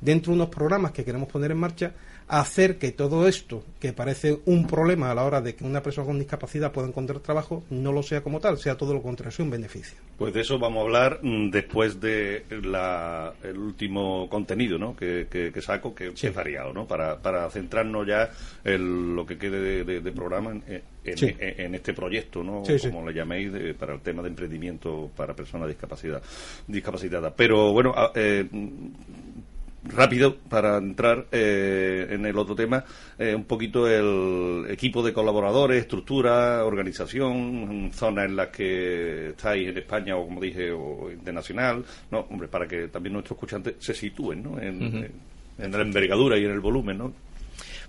dentro 0.00 0.32
de 0.32 0.36
unos 0.36 0.48
programas 0.48 0.92
que 0.92 1.04
queremos 1.04 1.28
poner 1.28 1.50
en 1.50 1.58
marcha, 1.58 1.92
hacer 2.28 2.78
que 2.78 2.90
todo 2.90 3.28
esto, 3.28 3.62
que 3.78 3.92
parece 3.92 4.40
un 4.46 4.66
problema 4.66 5.10
a 5.10 5.14
la 5.14 5.24
hora 5.24 5.40
de 5.40 5.54
que 5.54 5.64
una 5.64 5.82
persona 5.82 6.06
con 6.06 6.18
discapacidad 6.18 6.72
pueda 6.72 6.88
encontrar 6.88 7.20
trabajo, 7.20 7.62
no 7.70 7.92
lo 7.92 8.02
sea 8.02 8.22
como 8.22 8.40
tal, 8.40 8.58
sea 8.58 8.76
todo 8.76 8.94
lo 8.94 9.02
contrario, 9.02 9.30
sea 9.30 9.44
un 9.44 9.50
beneficio. 9.50 9.96
Pues 10.18 10.34
de 10.34 10.40
eso 10.40 10.58
vamos 10.58 10.80
a 10.80 10.82
hablar 10.82 11.20
mm, 11.22 11.50
después 11.50 12.00
de 12.00 12.44
el 12.50 13.58
último 13.58 14.28
contenido 14.28 14.78
¿no? 14.78 14.96
que, 14.96 15.52
saco, 15.60 15.94
que, 15.94 16.08
es 16.08 16.34
variado, 16.34 16.72
¿no? 16.72 16.86
para, 16.86 17.18
para 17.18 17.48
centrarnos 17.50 18.06
ya 18.06 18.30
en 18.64 19.14
lo 19.14 19.24
que 19.24 19.38
quede 19.38 19.84
de, 19.84 20.12
programa 20.12 20.52
en, 21.04 21.74
este 21.74 21.92
proyecto, 21.92 22.42
¿no? 22.42 22.62
como 22.82 23.08
le 23.08 23.14
llaméis, 23.14 23.52
para 23.78 23.94
el 23.94 24.00
tema 24.00 24.22
de 24.22 24.28
emprendimiento 24.28 25.10
para 25.16 25.34
personas 25.34 25.68
discapacidad, 25.68 26.20
discapacitadas. 26.66 27.32
Pero 27.36 27.72
bueno, 27.72 27.94
eh, 28.14 28.46
rápido 29.88 30.36
para 30.36 30.78
entrar 30.78 31.26
eh, 31.32 32.06
en 32.10 32.26
el 32.26 32.36
otro 32.38 32.54
tema, 32.54 32.84
eh, 33.18 33.34
un 33.34 33.44
poquito 33.44 33.88
el 33.88 34.70
equipo 34.70 35.02
de 35.02 35.12
colaboradores, 35.12 35.82
estructura, 35.82 36.64
organización, 36.64 37.90
zonas 37.92 38.26
en 38.26 38.36
las 38.36 38.48
que 38.48 39.30
estáis 39.30 39.68
en 39.68 39.78
España 39.78 40.16
o 40.16 40.26
como 40.26 40.40
dije, 40.40 40.70
o 40.72 41.10
internacional, 41.10 41.84
no, 42.10 42.20
hombre, 42.30 42.48
para 42.48 42.66
que 42.66 42.88
también 42.88 43.14
nuestros 43.14 43.36
escuchantes 43.36 43.74
se 43.78 43.94
sitúen, 43.94 44.42
¿no? 44.42 44.60
En, 44.60 45.10
en 45.58 45.72
la 45.72 45.80
envergadura 45.80 46.38
y 46.38 46.44
en 46.44 46.50
el 46.50 46.60
volumen, 46.60 46.98
¿no? 46.98 47.25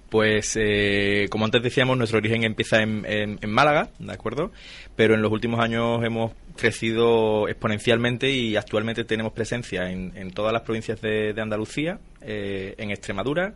Pues, 0.10 0.54
eh, 0.56 1.28
como 1.30 1.46
antes 1.46 1.62
decíamos, 1.62 1.98
nuestro 1.98 2.20
origen 2.20 2.44
empieza 2.44 2.82
en, 2.82 3.06
en, 3.06 3.50
Málaga, 3.50 3.90
¿de 4.00 4.14
acuerdo? 4.14 4.52
Pero 4.96 5.16
en 5.16 5.22
los 5.22 5.32
últimos 5.32 5.60
años 5.60 6.04
hemos 6.04 6.32
crecido 6.56 7.48
exponencialmente 7.50 8.32
y 8.32 8.56
actualmente 8.56 9.04
tenemos 9.04 9.34
presencia 9.34 9.92
en, 9.92 10.16
en 10.16 10.32
todas 10.32 10.54
las 10.54 10.62
provincias 10.62 11.02
de, 11.02 11.34
de 11.34 11.42
Andalucía, 11.42 12.00
eh, 12.22 12.74
en 12.78 12.92
Extremadura, 12.92 13.56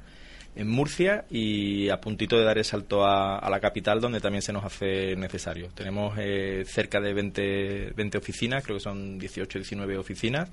en 0.56 0.68
Murcia 0.68 1.26
y 1.30 1.90
a 1.90 2.02
puntito 2.02 2.38
de 2.38 2.44
dar 2.44 2.58
el 2.58 2.66
salto 2.66 3.06
a, 3.06 3.50
la 3.50 3.60
capital 3.60 4.02
donde 4.02 4.20
también 4.20 4.42
se 4.42 4.52
nos 4.52 4.64
hace 4.64 5.16
necesario. 5.16 5.70
Tenemos 5.74 6.16
eh, 6.18 6.64
cerca 6.66 7.00
de 7.00 7.14
20, 7.14 7.94
20, 7.96 8.18
oficinas, 8.18 8.64
creo 8.64 8.78
que 8.78 8.84
son 8.84 9.18
18, 9.18 9.60
19 9.60 9.98
oficinas 9.98 10.50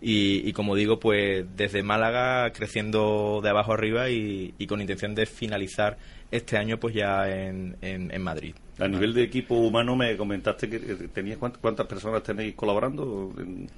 y, 0.00 0.52
como 0.52 0.74
digo, 0.74 0.98
pues 0.98 1.44
desde 1.56 1.82
Málaga 1.82 2.52
creciendo 2.52 3.40
de 3.42 3.50
abajo 3.50 3.72
arriba 3.72 4.10
y, 4.10 4.54
con 4.66 4.80
intención 4.80 5.14
de 5.14 5.26
finalizar 5.26 5.98
este 6.30 6.56
año 6.56 6.78
pues 6.78 6.94
ya 6.94 7.28
en, 7.28 7.76
en, 7.82 8.22
Madrid. 8.22 8.54
A 8.78 8.88
nivel 8.88 9.12
de 9.12 9.22
equipo 9.22 9.54
humano 9.54 9.94
me 9.96 10.16
comentaste 10.16 10.68
que 10.68 10.78
tenías 11.08 11.36
cuántas 11.36 11.86
personas 11.86 12.22
tenéis 12.22 12.54
colaborando. 12.54 13.34
En 13.36 13.68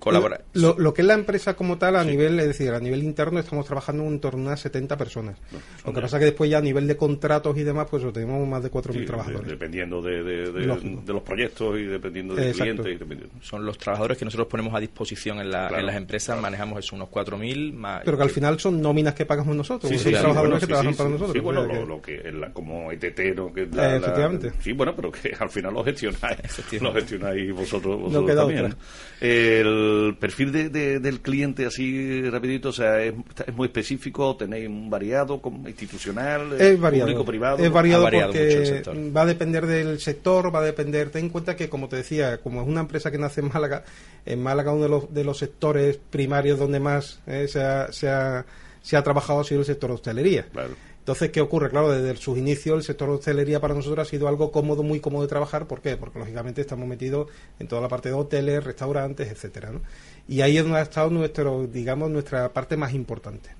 colabora. 0.00 0.40
Lo, 0.54 0.76
lo, 0.78 0.92
que 0.92 1.02
es 1.02 1.06
la 1.06 1.14
empresa 1.14 1.54
como 1.54 1.78
tal, 1.78 1.94
a 1.94 2.02
nivel, 2.02 2.40
es 2.40 2.48
decir, 2.48 2.72
a 2.72 2.80
nivel 2.80 3.04
interno 3.04 3.38
estamos 3.38 3.66
trabajando 3.66 4.02
en 4.04 4.18
torno 4.18 4.40
a 4.40 4.46
unas 4.48 4.60
70 4.60 4.96
personas. 4.96 5.36
lo 5.84 5.92
que 5.92 6.00
pasa 6.00 6.16
es 6.16 6.20
que 6.20 6.24
después 6.26 6.50
ya 6.50 6.58
a 6.58 6.62
nivel 6.62 6.88
de 6.88 6.96
contratos 6.96 7.56
y 7.56 7.62
demás, 7.62 7.86
pues 7.88 8.02
tenemos 8.12 8.48
más 8.48 8.62
de 8.62 8.70
4.000 8.70 9.06
trabajadores. 9.06 9.48
dependiendo 9.48 10.02
de, 10.02 10.24
de, 10.24 11.12
los 11.12 11.22
proyectos 11.22 11.78
y 11.78 11.84
dependiendo 11.84 12.34
del 12.34 12.52
cliente. 12.52 12.98
Son 13.40 13.64
los 13.64 13.78
trabajadores 13.78 14.18
que 14.18 14.24
nosotros 14.24 14.48
ponemos 14.48 14.74
a 14.74 14.80
disposición 14.80 15.38
en, 15.38 15.50
la, 15.50 15.68
en 15.68 15.86
las 15.86 15.96
empresas, 15.96 16.40
manejamos 16.40 16.78
eso, 16.78 16.96
unos 16.96 17.08
4.000 17.08 17.72
más. 17.74 18.02
Pero 18.04 18.16
que 18.16 18.22
al 18.22 18.30
final 18.30 18.58
son 18.58 18.80
nóminas 18.80 19.14
que 19.14 19.26
pagamos 19.26 19.54
nosotros, 19.54 19.92
son 20.00 20.12
trabajadores 20.12 20.60
que 20.60 20.66
trabajan 20.66 20.94
para 20.94 21.10
nosotros. 21.10 21.32
Sí, 21.32 21.40
bueno, 21.40 21.66
lo, 21.66 22.00
que, 22.00 22.22
como 22.52 22.90
ETT, 22.90 23.36
¿no? 23.36 23.52
Que 23.52 23.62
Efectivamente. 23.62 24.52
sí, 24.60 24.72
bueno, 24.72 24.94
pero 24.96 25.12
que 25.12 25.34
al 25.38 25.50
final 25.50 25.74
lo 25.74 25.84
gestionáis, 25.84 26.80
lo 26.80 26.92
gestionáis 26.92 27.52
vosotros, 27.52 28.00
vosotros 28.00 28.36
también. 28.36 28.74
El 29.20 29.89
perfil 30.18 30.52
de 30.52 31.00
del 31.00 31.20
cliente 31.20 31.66
así 31.66 32.28
rapidito? 32.28 32.70
O 32.70 32.72
sea, 32.72 33.02
¿es, 33.02 33.14
muy 33.54 33.66
específico? 33.66 34.36
¿Tenéis 34.36 34.68
un 34.68 34.90
variado 34.90 35.40
como 35.40 35.68
institucional? 35.68 36.52
Es 36.60 36.78
variado. 36.78 37.06
Público, 37.06 37.24
privado? 37.24 37.58
Es 37.58 37.70
variado, 37.70 38.04
porque 38.04 38.82
va 39.16 39.22
a 39.22 39.26
depender 39.26 39.66
del 39.66 40.00
sector, 40.00 40.54
va 40.54 40.60
a 40.60 40.64
depender... 40.64 41.10
Ten 41.10 41.26
en 41.26 41.30
cuenta 41.30 41.56
que, 41.56 41.68
como 41.68 41.88
te 41.88 41.96
decía, 41.96 42.38
como 42.38 42.62
es 42.62 42.68
una 42.68 42.80
empresa 42.80 43.10
que 43.10 43.18
nace 43.18 43.40
en 43.40 43.48
Málaga, 43.48 43.84
en 44.26 44.42
Málaga 44.42 44.72
uno 44.72 44.84
de 44.84 44.88
los, 44.88 45.14
de 45.14 45.24
los 45.24 45.38
sectores 45.38 45.98
primarios 46.10 46.58
donde 46.58 46.80
más 46.80 47.20
eh, 47.26 47.46
se, 47.48 47.62
ha, 47.62 47.92
se, 47.92 48.08
ha, 48.08 48.44
se 48.82 48.96
ha 48.96 49.02
trabajado 49.02 49.40
ha 49.40 49.44
sido 49.44 49.60
el 49.60 49.66
sector 49.66 49.90
de 49.90 49.94
hostelería. 49.94 50.46
Claro. 50.52 50.74
Entonces, 51.10 51.32
¿qué 51.32 51.40
ocurre? 51.40 51.70
Claro, 51.70 51.90
desde 51.90 52.16
sus 52.20 52.38
inicios 52.38 52.76
el 52.76 52.84
sector 52.84 53.08
de 53.08 53.16
hostelería 53.16 53.58
para 53.58 53.74
nosotros 53.74 54.06
ha 54.06 54.08
sido 54.08 54.28
algo 54.28 54.52
cómodo, 54.52 54.84
muy 54.84 55.00
cómodo 55.00 55.22
de 55.22 55.28
trabajar. 55.28 55.66
¿Por 55.66 55.80
qué? 55.80 55.96
Porque 55.96 56.20
lógicamente 56.20 56.60
estamos 56.60 56.86
metidos 56.86 57.26
en 57.58 57.66
toda 57.66 57.82
la 57.82 57.88
parte 57.88 58.10
de 58.10 58.14
hoteles, 58.14 58.62
restaurantes, 58.62 59.28
etcétera, 59.28 59.72
¿no? 59.72 59.80
Y 60.28 60.42
ahí 60.42 60.56
es 60.56 60.62
donde 60.62 60.78
ha 60.78 60.82
estado 60.82 61.10
nuestro, 61.10 61.66
digamos, 61.66 62.12
nuestra 62.12 62.52
parte 62.52 62.76
más 62.76 62.94
importante. 62.94 63.50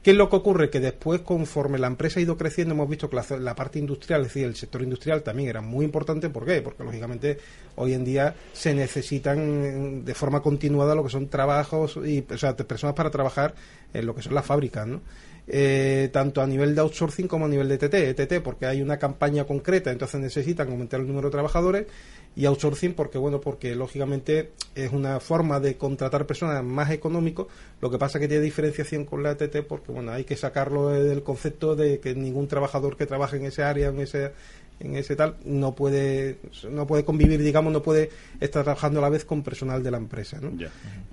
¿Qué 0.00 0.12
es 0.12 0.16
lo 0.16 0.30
que 0.30 0.36
ocurre? 0.36 0.70
Que 0.70 0.78
después, 0.78 1.22
conforme 1.22 1.76
la 1.76 1.88
empresa 1.88 2.20
ha 2.20 2.22
ido 2.22 2.36
creciendo, 2.36 2.72
hemos 2.74 2.88
visto 2.88 3.10
que 3.10 3.18
la, 3.40 3.56
parte 3.56 3.80
industrial, 3.80 4.20
es 4.20 4.28
decir, 4.28 4.44
el 4.44 4.54
sector 4.54 4.80
industrial 4.82 5.24
también 5.24 5.48
era 5.48 5.60
muy 5.60 5.84
importante. 5.84 6.30
¿Por 6.30 6.44
qué? 6.44 6.62
Porque, 6.62 6.84
lógicamente, 6.84 7.38
hoy 7.74 7.94
en 7.94 8.04
día 8.04 8.36
se 8.52 8.74
necesitan 8.74 10.04
de 10.04 10.14
forma 10.14 10.40
continuada 10.40 10.94
lo 10.94 11.02
que 11.02 11.10
son 11.10 11.26
trabajos, 11.28 11.98
y, 12.04 12.24
o 12.32 12.38
sea, 12.38 12.56
personas 12.56 12.94
para 12.94 13.10
trabajar 13.10 13.56
en 13.92 14.06
lo 14.06 14.14
que 14.14 14.22
son 14.22 14.34
las 14.34 14.46
fábricas, 14.46 14.86
¿no? 14.86 15.00
Eh, 15.48 16.08
tanto 16.12 16.40
a 16.40 16.46
nivel 16.46 16.74
de 16.74 16.82
outsourcing 16.82 17.26
como 17.26 17.46
a 17.46 17.48
nivel 17.48 17.68
de 17.68 17.76
TT. 17.76 17.94
ETT 18.10 18.42
porque 18.42 18.66
hay 18.66 18.80
una 18.80 18.98
campaña 18.98 19.44
concreta, 19.44 19.90
entonces 19.90 20.20
necesitan 20.20 20.70
aumentar 20.70 21.00
el 21.00 21.08
número 21.08 21.28
de 21.28 21.32
trabajadores 21.32 21.86
y 22.34 22.46
outsourcing 22.46 22.94
porque 22.94 23.18
bueno 23.18 23.40
porque 23.40 23.74
lógicamente 23.74 24.52
es 24.74 24.92
una 24.92 25.20
forma 25.20 25.60
de 25.60 25.76
contratar 25.76 26.26
personas 26.26 26.64
más 26.64 26.90
económico 26.90 27.48
lo 27.80 27.90
que 27.90 27.98
pasa 27.98 28.18
que 28.18 28.28
tiene 28.28 28.42
diferenciación 28.42 29.04
con 29.04 29.22
la 29.22 29.32
ETT 29.32 29.66
porque 29.66 29.92
bueno 29.92 30.12
hay 30.12 30.24
que 30.24 30.36
sacarlo 30.36 30.88
del 30.88 31.22
concepto 31.22 31.76
de 31.76 32.00
que 32.00 32.14
ningún 32.14 32.48
trabajador 32.48 32.96
que 32.96 33.04
trabaje 33.04 33.36
en 33.36 33.44
ese 33.44 33.62
área 33.62 33.88
en 33.88 34.00
ese 34.00 34.32
en 34.80 34.96
ese 34.96 35.16
tal 35.16 35.36
no 35.44 35.74
puede 35.74 36.38
no 36.70 36.86
puede 36.86 37.04
convivir 37.04 37.40
digamos 37.42 37.72
no 37.72 37.82
puede 37.82 38.10
estar 38.40 38.64
trabajando 38.64 38.98
a 38.98 39.02
la 39.02 39.08
vez 39.08 39.24
con 39.24 39.42
personal 39.42 39.82
de 39.82 39.90
la 39.90 39.98
empresa 39.98 40.38
¿no? 40.40 40.52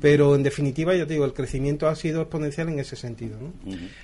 pero 0.01 0.35
en 0.35 0.43
definitiva 0.43 0.95
ya 0.95 1.05
te 1.05 1.13
digo 1.13 1.25
el 1.25 1.33
crecimiento 1.33 1.87
ha 1.87 1.95
sido 1.95 2.21
exponencial 2.21 2.69
en 2.69 2.79
ese 2.79 2.95
sentido 2.95 3.37
¿no? 3.39 3.53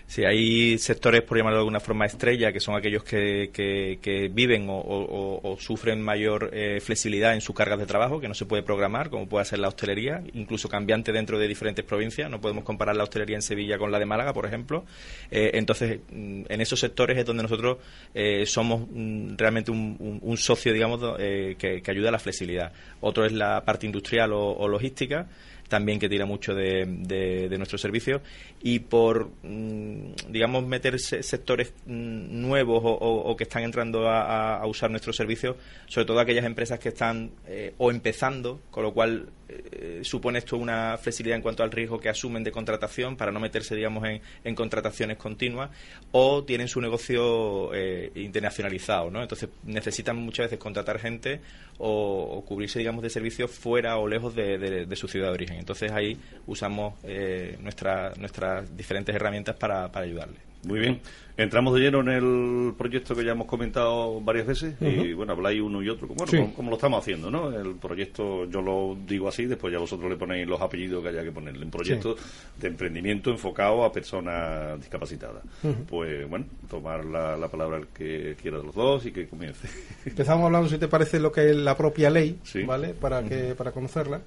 sí 0.07 0.23
hay 0.23 0.77
sectores 0.77 1.21
por 1.23 1.37
llamarlo 1.37 1.57
de 1.57 1.61
alguna 1.61 1.79
forma 1.79 2.05
estrella 2.05 2.51
que 2.51 2.59
son 2.59 2.75
aquellos 2.75 3.03
que, 3.03 3.49
que, 3.51 4.31
viven 4.31 4.67
o, 4.69 5.57
sufren 5.59 6.01
mayor 6.01 6.49
eh, 6.53 6.79
flexibilidad 6.81 7.33
en 7.33 7.41
sus 7.41 7.55
cargas 7.55 7.79
de 7.79 7.85
trabajo 7.85 8.19
que 8.19 8.27
no 8.27 8.33
se 8.33 8.45
puede 8.45 8.63
programar 8.63 9.09
como 9.09 9.27
puede 9.27 9.45
ser 9.45 9.59
la 9.59 9.67
hostelería 9.67 10.23
incluso 10.33 10.69
cambiante 10.69 11.11
dentro 11.11 11.39
de 11.39 11.47
diferentes 11.47 11.83
provincias 11.85 12.29
no 12.29 12.41
podemos 12.41 12.63
comparar 12.63 12.95
la 12.95 13.03
hostelería 13.03 13.35
en 13.35 13.41
Sevilla 13.41 13.77
con 13.77 13.91
la 13.91 13.99
de 13.99 14.05
Málaga 14.05 14.33
por 14.33 14.45
ejemplo 14.45 14.85
eh, 15.31 15.51
entonces 15.53 15.99
mm, 16.11 16.43
en 16.49 16.61
esos 16.61 16.79
sectores 16.79 17.17
es 17.17 17.25
donde 17.25 17.43
nosotros 17.43 17.77
eh, 18.13 18.45
somos 18.45 18.87
mm, 18.89 19.35
realmente 19.45 19.69
un, 19.69 20.37
socio, 20.37 20.73
digamos, 20.73 20.99
eh, 21.19 21.55
que, 21.59 21.83
ayuda 21.85 22.09
a 22.09 22.13
la 22.13 22.19
flexibilidad. 22.19 22.71
Otro 23.01 23.25
es 23.25 23.31
la 23.31 23.63
parte 23.63 23.85
industrial 23.85 24.31
o, 24.33 24.67
logística 24.67 25.27
también 25.67 25.99
que 25.99 26.07
tira 26.07 26.27
mucho 26.27 26.53
de, 26.53 26.85
de, 26.85 27.57
nuestros 27.57 27.81
servicios 27.81 28.21
y 28.61 28.79
por 28.79 29.31
mm, 29.41 30.29
digamos 30.29 30.63
meter 30.67 30.99
sectores 30.99 31.73
mm, 31.87 32.39
nuevos 32.39 32.81
o, 32.83 33.35
que 33.35 33.45
están 33.45 33.63
entrando 33.63 34.07
a, 34.07 34.63
usar 34.67 34.91
nuestros 34.91 35.15
servicios 35.15 35.55
sobre 35.87 36.05
todo 36.05 36.19
aquellas 36.19 36.45
empresas 36.45 36.77
que 36.77 36.89
están 36.89 37.31
eh, 37.47 37.73
o 37.79 37.89
empezando 37.89 38.61
con 38.69 38.83
lo 38.83 38.93
cual 38.93 39.29
eh, 39.47 39.99
supone 40.03 40.39
esto 40.39 40.57
una 40.57 40.97
flexibilidad 40.97 41.35
en 41.35 41.41
cuanto 41.41 41.63
al 41.63 41.71
riesgo 41.71 41.99
que 41.99 42.09
asumen 42.09 42.43
de 42.43 42.51
contratación 42.51 43.15
para 43.15 43.31
no 43.31 43.39
meterse, 43.39 43.75
digamos, 43.75 44.03
en, 44.43 44.55
contrataciones 44.55 45.17
continuas 45.17 45.69
o 46.11 46.43
tienen 46.43 46.67
su 46.67 46.81
negocio 46.81 47.73
eh, 47.73 48.11
internacionalizado, 48.15 49.11
¿no? 49.11 49.21
Entonces 49.21 49.49
necesitan 49.63 50.17
muchas 50.17 50.47
veces 50.47 50.59
contratar 50.59 50.99
gente 50.99 51.41
o, 51.77 52.43
cubrirse, 52.47 52.79
digamos, 52.79 53.03
de 53.03 53.09
servicios 53.09 53.51
fuera 53.51 53.97
o 53.97 54.07
lejos 54.07 54.35
de, 54.35 54.87
su 54.95 55.07
ciudad 55.07 55.27
de 55.27 55.33
origen. 55.33 55.57
Entonces 55.57 55.91
ahí 55.91 56.17
usamos 56.47 56.95
eh, 57.03 57.57
nuestras 57.61 58.75
diferentes 58.75 59.13
herramientas 59.13 59.55
para, 59.55 59.91
para 59.91 60.05
ayudarles. 60.05 60.54
Muy 60.65 60.79
bien. 60.79 61.01
Entramos 61.37 61.73
de 61.73 61.81
lleno 61.81 61.99
en 61.99 62.07
el 62.07 62.73
proyecto 62.77 63.13
que 63.13 63.25
ya 63.25 63.33
hemos 63.33 63.47
comentado 63.47 64.21
varias 64.21 64.47
veces 64.47 64.75
y 64.79 65.11
bueno, 65.11 65.33
habláis 65.33 65.59
uno 65.59 65.83
y 65.83 65.89
otro, 65.89 66.07
bueno, 66.07 66.53
como, 66.55 66.69
lo 66.69 66.77
estamos 66.77 67.01
haciendo, 67.01 67.29
¿no? 67.29 67.51
El 67.51 67.75
proyecto, 67.75 68.49
yo 68.49 68.61
lo 68.61 68.97
digo 69.05 69.27
así, 69.27 69.45
después 69.45 69.73
ya 69.73 69.79
vosotros 69.79 70.09
le 70.09 70.15
ponéis 70.15 70.47
los 70.47 70.61
apellidos 70.61 71.03
que 71.03 71.09
haya 71.09 71.23
que 71.23 71.33
ponerle. 71.33 71.65
Un 71.65 71.71
proyecto 71.71 72.15
de 72.57 72.67
emprendimiento 72.69 73.31
enfocado 73.31 73.83
a 73.83 73.91
personas 73.91 74.79
discapacitadas. 74.79 75.43
Pues 75.89 76.29
bueno, 76.29 76.45
tomar 76.69 77.03
la, 77.03 77.47
palabra 77.49 77.79
el 77.79 77.87
que 77.87 78.37
quiera 78.41 78.57
de 78.57 78.63
los 78.63 78.75
dos 78.75 79.05
y 79.05 79.11
que 79.11 79.27
comience. 79.27 79.67
Empezamos 80.05 80.45
hablando, 80.45 80.69
si 80.69 80.77
te 80.77 80.87
parece, 80.87 81.19
lo 81.19 81.33
que 81.33 81.49
es 81.49 81.55
la 81.55 81.75
propia 81.75 82.09
ley, 82.09 82.39
¿vale? 82.65 82.93
Para, 82.93 83.23
que, 83.23 83.55
para 83.55 83.73
conocerla. 83.73 84.21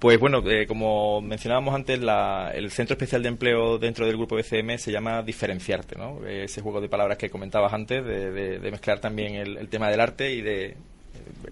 Pues 0.00 0.18
bueno, 0.18 0.42
eh, 0.50 0.66
como 0.66 1.20
mencionábamos 1.20 1.76
antes, 1.76 2.00
la, 2.00 2.50
el 2.52 2.72
Centro 2.72 2.94
Especial 2.94 3.22
de 3.22 3.28
Empleo 3.28 3.78
dentro 3.78 4.04
del 4.04 4.16
grupo 4.16 4.34
BCM 4.34 4.78
se 4.78 4.90
llama 4.90 5.22
Diferenciarte, 5.38 5.94
¿no? 5.96 6.26
Ese 6.26 6.60
juego 6.62 6.80
de 6.80 6.88
palabras 6.88 7.16
que 7.16 7.30
comentabas 7.30 7.72
antes, 7.72 8.04
de, 8.04 8.58
mezclar 8.72 8.98
también 8.98 9.36
el, 9.36 9.68
tema 9.68 9.88
del 9.88 10.00
arte 10.00 10.32
y 10.32 10.42
de 10.42 10.76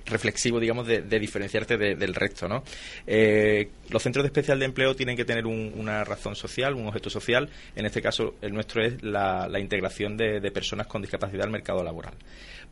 reflexivo, 0.06 0.58
digamos, 0.58 0.88
de, 0.88 1.02
diferenciarte 1.20 1.76
del 1.76 2.12
resto, 2.12 2.48
¿no? 2.48 2.64
Eh, 3.06 3.68
los 3.88 4.02
centros 4.02 4.24
de 4.24 4.26
especial 4.26 4.58
de 4.58 4.64
empleo 4.64 4.96
tienen 4.96 5.16
que 5.16 5.24
tener 5.24 5.46
una 5.46 6.02
razón 6.02 6.34
social, 6.34 6.74
un 6.74 6.88
objeto 6.88 7.08
social. 7.08 7.48
En 7.76 7.86
este 7.86 8.02
caso, 8.02 8.34
el 8.42 8.52
nuestro 8.52 8.84
es 8.84 9.00
la, 9.04 9.48
integración 9.60 10.16
de, 10.16 10.50
personas 10.50 10.88
con 10.88 11.00
discapacidad 11.00 11.44
al 11.44 11.52
mercado 11.52 11.84
laboral. 11.84 12.14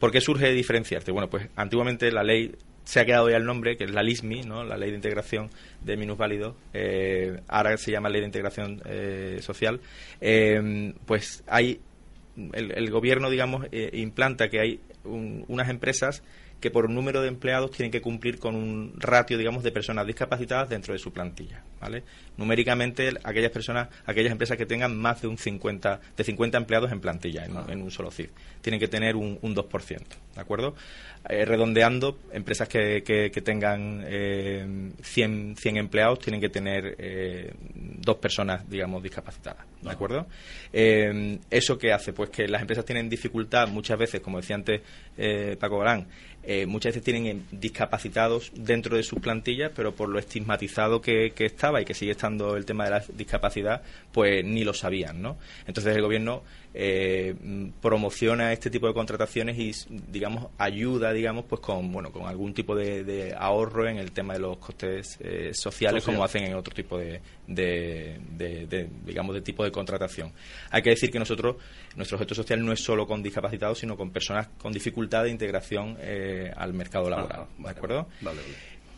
¿Por 0.01 0.11
qué 0.11 0.21
surge 0.21 0.51
diferenciarte? 0.51 1.13
Bueno, 1.13 1.31
pues 1.31 1.47
antiguamente 1.55 2.11
la 2.11 2.25
ley 2.25 2.51
se 2.85 3.01
ha 3.01 3.05
quedado 3.05 3.31
ya 3.31 3.37
el 3.37 3.45
nombre, 3.45 3.77
que 3.77 3.85
es 3.85 3.91
la 3.91 4.03
LISMI, 4.03 4.43
¿no? 4.43 4.65
la 4.65 4.77
Ley 4.77 4.91
de 4.91 4.97
Integración 4.97 5.51
de 5.83 5.97
Minusválidos, 5.97 6.55
eh, 6.73 7.41
ahora 7.49 7.77
se 7.77 7.91
llama 7.91 8.09
Ley 8.09 8.21
de 8.21 8.27
Integración 8.27 8.83
eh, 8.85 9.39
Social, 9.41 9.81
pues 11.07 11.43
hay 11.47 11.81
el, 12.37 12.91
gobierno, 12.91 13.31
digamos, 13.31 13.67
eh, 13.73 13.91
implanta 13.95 14.49
que 14.49 14.61
hay 14.61 14.81
unas 15.05 15.69
empresas 15.69 16.23
que 16.61 16.71
por 16.71 16.87
un 16.87 16.95
número 16.95 17.21
de 17.21 17.29
empleados 17.29 17.71
tienen 17.73 17.91
que 17.91 18.01
cumplir 18.01 18.39
con 18.39 18.55
un 18.55 18.95
ratio, 18.97 19.37
digamos, 19.37 19.63
de 19.63 19.71
personas 19.71 20.07
discapacitadas 20.07 20.69
dentro 20.71 20.95
de 20.95 20.99
su 20.99 21.13
plantilla, 21.13 21.63
¿vale? 21.85 22.03
Numéricamente, 22.39 23.11
aquellas 23.23 23.51
personas, 23.51 23.89
aquellas 24.07 24.33
empresas 24.33 24.57
que 24.57 24.65
tengan 24.65 24.97
más 24.97 25.21
de 25.21 25.29
un 25.29 25.37
50, 25.37 26.01
de 26.17 26.25
50 26.25 26.57
empleados 26.57 26.91
en 26.91 27.01
plantilla, 27.01 27.45
en, 27.45 27.83
un 27.83 27.91
solo 27.91 28.11
CID, 28.11 28.31
tienen 28.63 28.81
que 28.81 28.89
tener 28.89 29.17
un, 29.17 29.39
un 29.43 29.55
2%, 29.55 30.03
¿de 30.35 30.41
acuerdo? 30.41 30.75
Eh, 31.27 31.47
redondeando, 31.47 32.19
empresas 32.33 32.69
que, 32.69 33.03
que, 33.03 33.41
tengan 33.41 34.05
eh, 34.07 34.93
100, 35.01 35.57
100 35.57 35.77
empleados 35.79 36.19
tienen 36.19 36.39
que 36.39 36.51
tener 36.51 36.97
eh, 36.99 37.51
dos 37.75 38.17
personas, 38.17 38.69
digamos, 38.69 39.03
discapacitadas, 39.03 39.65
¿de 39.81 39.91
acuerdo? 39.91 40.27
Eh, 40.71 41.39
¿Eso 41.51 41.79
qué 41.79 41.95
hace? 41.95 42.13
Pues 42.13 42.29
que 42.29 42.47
las 42.47 42.61
empresas 42.61 42.85
tienen 42.85 43.09
dificultad 43.09 43.69
muchas 43.69 43.99
veces, 43.99 44.21
como 44.21 44.39
decía 44.39 44.57
antes 44.57 44.83
Paco 45.59 45.79
Galán, 45.79 46.09
muchas 46.67 46.91
veces 46.91 47.05
tienen 47.05 47.47
discapacitados 47.53 48.53
dentro 48.55 48.97
de 48.97 49.03
sus 49.03 49.21
plantillas, 49.21 49.73
pero 49.75 49.95
por 49.95 50.11
lo 50.11 50.19
estigmatizado 50.19 51.01
que, 51.01 51.33
que, 51.35 51.47
estaba 51.47 51.74
y 51.81 51.85
que 51.85 51.95
sigue 51.95 52.13
estando 52.13 52.57
el 52.57 52.65
tema 52.65 52.85
de 52.85 52.91
la 52.91 53.05
discapacidad, 53.15 53.83
pues 54.13 54.45
ni 54.45 54.65
lo 54.65 54.75
sabían, 54.75 55.21
¿no? 55.21 55.37
Entonces 55.67 55.95
el 55.97 56.03
gobierno 56.03 56.43
eh, 56.77 57.35
promociona 57.81 58.53
este 58.53 58.69
tipo 58.69 58.89
de 58.89 58.95
contrataciones 58.95 59.57
y 59.57 59.73
digamos 60.09 60.49
ayuda 60.59 61.13
digamos 61.13 61.45
pues 61.45 61.61
con 61.61 61.93
bueno 61.93 62.11
con 62.11 62.27
algún 62.27 62.53
tipo 62.53 62.75
de, 62.75 63.33
ahorro 63.39 63.89
en 63.89 63.99
el 63.99 64.11
tema 64.11 64.35
de 64.35 64.41
los 64.41 64.59
costes 64.59 65.17
eh, 65.21 65.53
sociales 65.55 66.03
como 66.03 66.25
hacen 66.25 66.43
en 66.43 66.55
otro 66.55 66.75
tipo 66.75 66.99
de, 66.99 67.21
de, 67.47 68.19
digamos 69.07 69.37
de 69.37 69.43
tipo 69.43 69.63
de 69.63 69.71
contratación. 69.71 70.33
Hay 70.71 70.83
que 70.83 70.91
decir 70.91 71.13
que 71.13 71.19
nosotros 71.21 71.57
nuestro 71.95 72.17
objeto 72.17 72.35
social 72.35 72.65
no 72.65 72.73
es 72.73 72.81
solo 72.81 73.07
con 73.07 73.23
discapacitados 73.23 73.79
sino 73.79 73.97
con 73.97 74.11
personas 74.11 74.49
con 74.59 74.73
dificultad 74.73 75.23
de 75.23 75.31
integración 75.31 75.97
eh, 76.01 76.53
al 76.57 76.75
mercado 76.75 77.09
laboral 77.09 77.47
de 77.57 77.71
acuerdo 77.71 78.09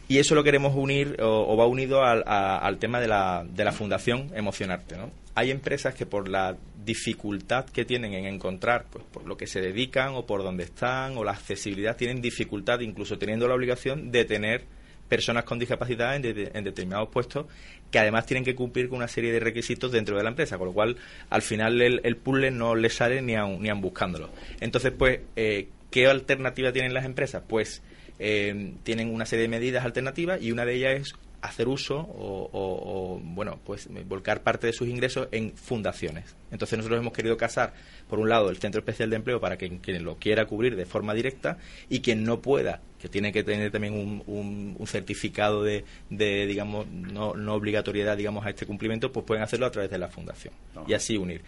y 0.09 0.19
eso 0.19 0.35
lo 0.35 0.45
queremos 0.45 0.75
unir 0.75 1.17
o, 1.21 1.57
va 1.57 1.67
unido 1.67 2.05
al, 2.05 2.23
al 2.27 2.79
tema 2.79 3.01
de 3.01 3.09
la, 3.09 3.45
de 3.49 3.65
la 3.65 3.73
fundación 3.73 4.31
Emocionarte. 4.35 4.97
¿no? 4.97 5.11
Hay 5.35 5.51
empresas 5.51 5.95
que 5.95 6.07
por 6.07 6.29
la 6.29 6.57
dificultad 6.85 7.67
que 7.67 7.85
tienen 7.85 8.15
en 8.15 8.27
encontrar, 8.27 8.87
pues 8.91 9.05
por 9.13 9.27
lo 9.27 9.37
que 9.37 9.47
se 9.47 9.61
dedican 9.61 10.15
o 10.15 10.25
por 10.25 10.43
dónde 10.43 10.65
están 10.65 11.19
o 11.19 11.25
la 11.25 11.33
accesibilidad, 11.33 11.97
tienen 11.97 12.23
dificultad, 12.23 12.81
incluso 12.81 13.19
teniendo 13.19 13.49
la 13.49 13.55
obligación 13.55 14.13
de 14.13 14.25
tener 14.25 14.65
personas 15.09 15.45
con 15.45 15.59
discapacidad 15.59 16.17
en, 16.17 16.23
determinados 16.23 17.09
puestos 17.09 17.47
que 17.91 17.99
además 17.99 18.27
tienen 18.27 18.45
que 18.45 18.55
cumplir 18.57 18.89
con 18.89 18.99
una 18.99 19.09
serie 19.09 19.33
de 19.33 19.39
requisitos 19.39 19.93
dentro 19.93 20.17
de 20.17 20.23
la 20.25 20.31
empresa, 20.31 20.59
con 20.59 20.69
lo 20.69 20.73
cual 20.73 20.97
al 21.31 21.43
final 21.43 21.81
el, 21.81 22.01
el 22.03 22.17
puzzle 22.17 22.51
no 22.51 22.75
les 22.75 22.95
sale 22.95 23.23
ni 23.23 23.35
aun, 23.35 23.63
ni 23.63 23.69
aun 23.69 23.81
buscándolo. 23.81 24.31
Entonces, 24.61 24.93
pues, 24.97 25.21
eh, 25.37 25.69
¿qué 25.91 26.07
alternativa 26.07 26.73
tienen 26.73 26.95
las 26.95 27.05
empresas? 27.05 27.43
Pues 27.47 27.83
eh, 28.19 28.75
tienen 28.83 29.15
una 29.15 29.27
serie 29.27 29.43
de 29.43 29.49
medidas 29.49 29.85
alternativas 29.85 30.41
y 30.41 30.53
una 30.53 30.65
de 30.65 30.75
ellas 30.75 31.01
es 31.01 31.15
hacer 31.43 31.69
uso 31.69 31.97
o, 31.99 33.21
bueno 33.23 33.59
pues 33.65 33.89
volcar 34.07 34.43
parte 34.43 34.67
de 34.67 34.73
sus 34.73 34.89
ingresos 34.89 35.29
en 35.33 35.53
fundaciones. 35.57 36.35
Entonces 36.51 36.79
nosotros 36.79 37.01
hemos 37.01 37.13
querido 37.13 37.37
casar 37.37 37.75
por 38.09 38.19
un 38.19 38.29
lado 38.29 38.51
el 38.51 38.57
centro 38.57 38.81
especial 38.81 39.11
de 39.11 39.17
empleo 39.17 39.41
para 39.41 39.57
que 39.57 39.79
quien 39.79 40.05
lo 40.05 40.17
quiera 40.17 40.47
cubrir 40.47 40.77
de 40.77 40.87
forma 40.87 41.15
directa 41.15 41.59
y 41.89 42.01
quien 42.01 42.25
no 42.25 42.41
pueda 42.41 42.81
que 43.01 43.09
tiene 43.09 43.33
que 43.33 43.45
tener 43.45 43.71
también 43.71 44.23
un, 44.27 44.87
certificado 44.87 45.63
de, 45.63 45.85
digamos 46.09 46.87
no, 46.87 47.35
no, 47.35 47.55
obligatoriedad 47.55 48.17
digamos 48.17 48.47
a 48.47 48.51
este 48.51 48.67
cumplimiento 48.67 49.13
pues 49.13 49.27
pueden 49.27 49.43
hacerlo 49.43 49.67
a 49.67 49.71
través 49.71 49.91
de 49.91 49.99
la 49.99 50.09
fundación 50.09 50.55
y 50.87 50.95
así 50.95 51.17
unir 51.17 51.43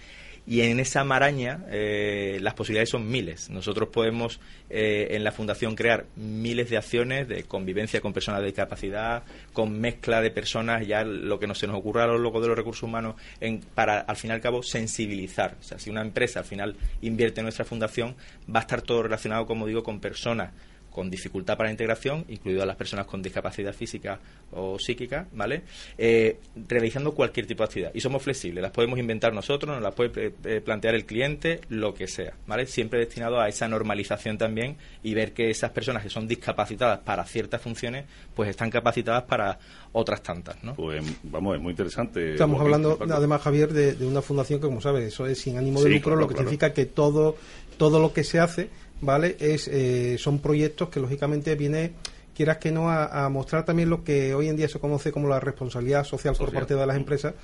y 0.49 0.63
en 0.63 0.81
esa 0.81 1.05
maraña 1.05 1.67
eh, 1.69 2.39
las 2.41 2.55
posibilidades 2.55 2.89
son 2.89 3.07
miles. 3.07 3.51
Nosotros 3.51 3.91
podemos 3.91 4.41
eh, 4.71 5.09
en 5.11 5.23
la 5.23 5.31
Fundación 5.31 5.77
crear 5.77 6.07
miles 6.17 6.71
de 6.71 6.79
acciones 6.79 7.29
de 7.29 7.45
convivencia 7.45 8.01
con 8.01 8.15
personas 8.15 8.41
de 8.41 8.47
discapacidad, 8.47 9.25
con 9.53 9.79
mezcla 9.79 10.23
de 10.23 10.31
personas, 10.31 10.87
ya 10.87 11.05
lo 11.05 11.39
que 11.39 11.47
no 11.47 11.55
se 11.55 11.67
nos 11.67 11.77
ocurra 11.77 12.05
a 12.05 12.07
los 12.07 12.19
locos 12.19 12.41
de 12.41 12.49
los 12.49 12.57
recursos 12.57 12.83
humanos, 12.83 13.17
en, 13.41 13.61
para 13.61 14.01
al 14.01 14.17
fin 14.17 14.31
y 14.31 14.33
al 14.33 14.41
cabo 14.41 14.63
sensibilizar. 14.63 15.55
O 15.61 15.63
sea, 15.63 15.79
si 15.79 15.91
una 15.91 16.01
empresa 16.01 16.39
al 16.39 16.47
final 16.47 16.77
invierte 17.03 17.41
en 17.41 17.45
nuestra 17.45 17.67
fundación, 17.67 18.17
va 18.49 18.61
a 18.61 18.63
estar 18.63 18.81
todo 18.81 19.03
relacionado, 19.03 19.45
como 19.45 19.67
digo, 19.67 19.83
con 19.83 20.01
personas 20.01 20.53
con 20.91 21.11
dificultad 21.11 21.57
para 21.57 21.69
la 21.69 21.73
integración, 21.73 22.25
incluido 22.29 22.63
a 22.63 22.67
las 22.67 22.77
personas 22.77 23.07
con 23.07 23.23
discapacidad 23.23 23.73
física 23.73 24.19
o 24.53 24.79
psíquica, 24.79 25.27
¿vale? 25.33 25.63
Eh, 25.97 26.39
realizando 26.69 27.15
cualquier 27.15 27.47
tipo 27.47 27.63
de 27.63 27.67
actividad. 27.67 27.91
Y 27.95 28.01
somos 28.01 28.23
flexibles, 28.23 28.63
las 28.63 28.73
podemos 28.73 28.99
inventar 28.99 29.33
nosotros, 29.33 29.75
nos 29.75 29.83
las 29.83 29.95
puede 29.95 30.33
eh, 30.45 30.61
plantear 30.61 30.95
el 30.95 31.05
cliente, 31.05 31.61
lo 31.69 31.95
que 31.95 32.07
sea, 32.07 32.35
¿vale? 32.47 32.67
Siempre 32.67 32.99
destinado 32.99 33.41
a 33.41 33.49
esa 33.49 33.69
normalización 33.69 34.39
también 34.39 34.77
y 35.03 35.15
ver 35.15 35.33
que 35.33 35.51
esas 35.51 35.71
personas 35.71 36.03
que 36.03 36.11
son 36.11 36.27
discapacitadas 36.27 37.01
para 37.01 37.25
ciertas 37.25 37.61
funciones, 37.61 38.07
pues 38.35 38.49
están 38.49 38.71
capacitadas 38.71 39.25
para 39.25 39.59
otras 39.93 40.23
tantas, 40.23 40.63
¿no? 40.63 40.75
Pues 40.75 41.03
vamos, 41.25 41.57
es 41.57 41.63
muy 41.63 41.71
interesante. 41.71 42.33
Estamos 42.33 42.61
hablando, 42.61 42.99
además, 43.11 43.43
Javier, 43.43 43.73
de, 43.73 44.07
una 44.07 44.23
fundación 44.23 44.61
que, 44.61 44.67
como 44.67 44.81
sabes, 44.81 45.05
eso 45.05 45.27
es 45.27 45.39
sin 45.41 45.57
ánimo 45.57 45.83
de 45.83 45.91
lucro, 45.91 46.17
lo 46.17 46.29
que 46.29 46.35
significa 46.35 46.73
que 46.73 46.87
todo, 46.87 47.37
todo 47.77 47.99
lo 48.01 48.13
que 48.13 48.25
se 48.25 48.41
hace 48.41 48.71
¿vale? 49.01 49.37
Es, 49.41 49.69
eh, 49.69 50.17
son 50.19 50.39
proyectos 50.39 50.89
que 50.89 51.01
lógicamente 51.01 51.55
viene 51.55 51.93
quieras 52.39 52.59
que 52.59 52.71
no, 52.71 52.89
a, 52.89 53.29
mostrar 53.31 53.65
también 53.65 53.91
lo 53.91 54.05
que 54.05 54.33
hoy 54.33 54.47
en 54.47 54.55
día 54.55 54.69
se 54.69 54.79
conoce 54.79 55.11
como 55.11 55.27
la 55.27 55.41
responsabilidad 55.41 56.05
social, 56.05 56.37
por 56.37 56.53
parte 56.53 56.77
de 56.77 56.87
las 56.87 56.97
empresas, 56.97 57.35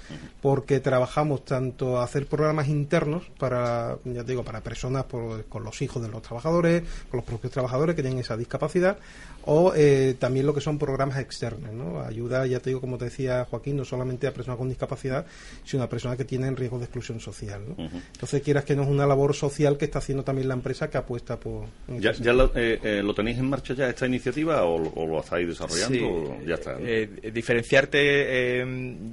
porque 0.40 0.78
trabajamos 0.78 1.44
tanto 1.44 1.98
a 1.98 2.04
hacer 2.04 2.28
programas 2.28 2.68
internos 2.68 3.24
para, 3.36 3.98
ya 4.04 4.22
digo, 4.22 4.44
para 4.44 4.60
personas 4.60 5.06
con 5.48 5.64
los 5.64 5.82
hijos 5.82 6.00
de 6.00 6.08
los 6.08 6.22
trabajadores, 6.22 6.84
con 7.10 7.18
los 7.18 7.24
propios 7.24 7.52
trabajadores 7.52 7.96
que 7.96 8.02
tienen 8.02 8.20
esa 8.20 8.36
discapacidad, 8.36 8.96
o 9.46 9.72
eh, 9.74 10.14
también 10.18 10.46
lo 10.46 10.54
que 10.54 10.60
son 10.60 10.78
programas 10.78 11.18
externos, 11.18 11.72
¿no? 11.72 12.00
Ayuda, 12.00 12.46
ya 12.46 12.60
te 12.60 12.70
digo, 12.70 12.80
como 12.80 12.98
te 12.98 13.06
decía 13.06 13.44
Joaquín, 13.44 13.76
no 13.76 13.84
solamente 13.84 14.26
a 14.26 14.32
personas 14.32 14.58
con 14.58 14.68
discapacidad, 14.68 15.26
sino 15.64 15.82
a 15.82 15.88
personas 15.88 16.16
que 16.16 16.24
tienen 16.24 16.56
riesgo 16.56 16.78
de 16.78 16.84
exclusión 16.84 17.20
social, 17.20 17.62
Entonces, 17.76 18.42
quieras 18.42 18.64
que 18.64 18.74
no 18.74 18.82
es 18.82 18.88
una 18.88 19.06
labor 19.06 19.34
social 19.34 19.76
que 19.76 19.84
está 19.86 19.98
haciendo 19.98 20.24
también 20.24 20.48
la 20.48 20.54
empresa 20.54 20.88
que 20.88 20.98
apuesta 20.98 21.38
por... 21.38 21.66
¿Ya, 21.88 22.12
ya 22.12 22.32
lo, 22.32 22.46
eh, 22.54 22.78
eh, 22.82 23.02
lo, 23.02 23.14
tenéis 23.14 23.38
en 23.38 23.48
marcha 23.48 23.74
ya 23.74 23.88
esta 23.88 24.06
iniciativa 24.06 24.64
o, 24.64 25.06
lo 25.06 25.20
estáis 25.20 25.46
desarrollando? 25.48 26.38
ya 26.46 26.54
está. 26.54 26.76
diferenciarte 26.76 28.64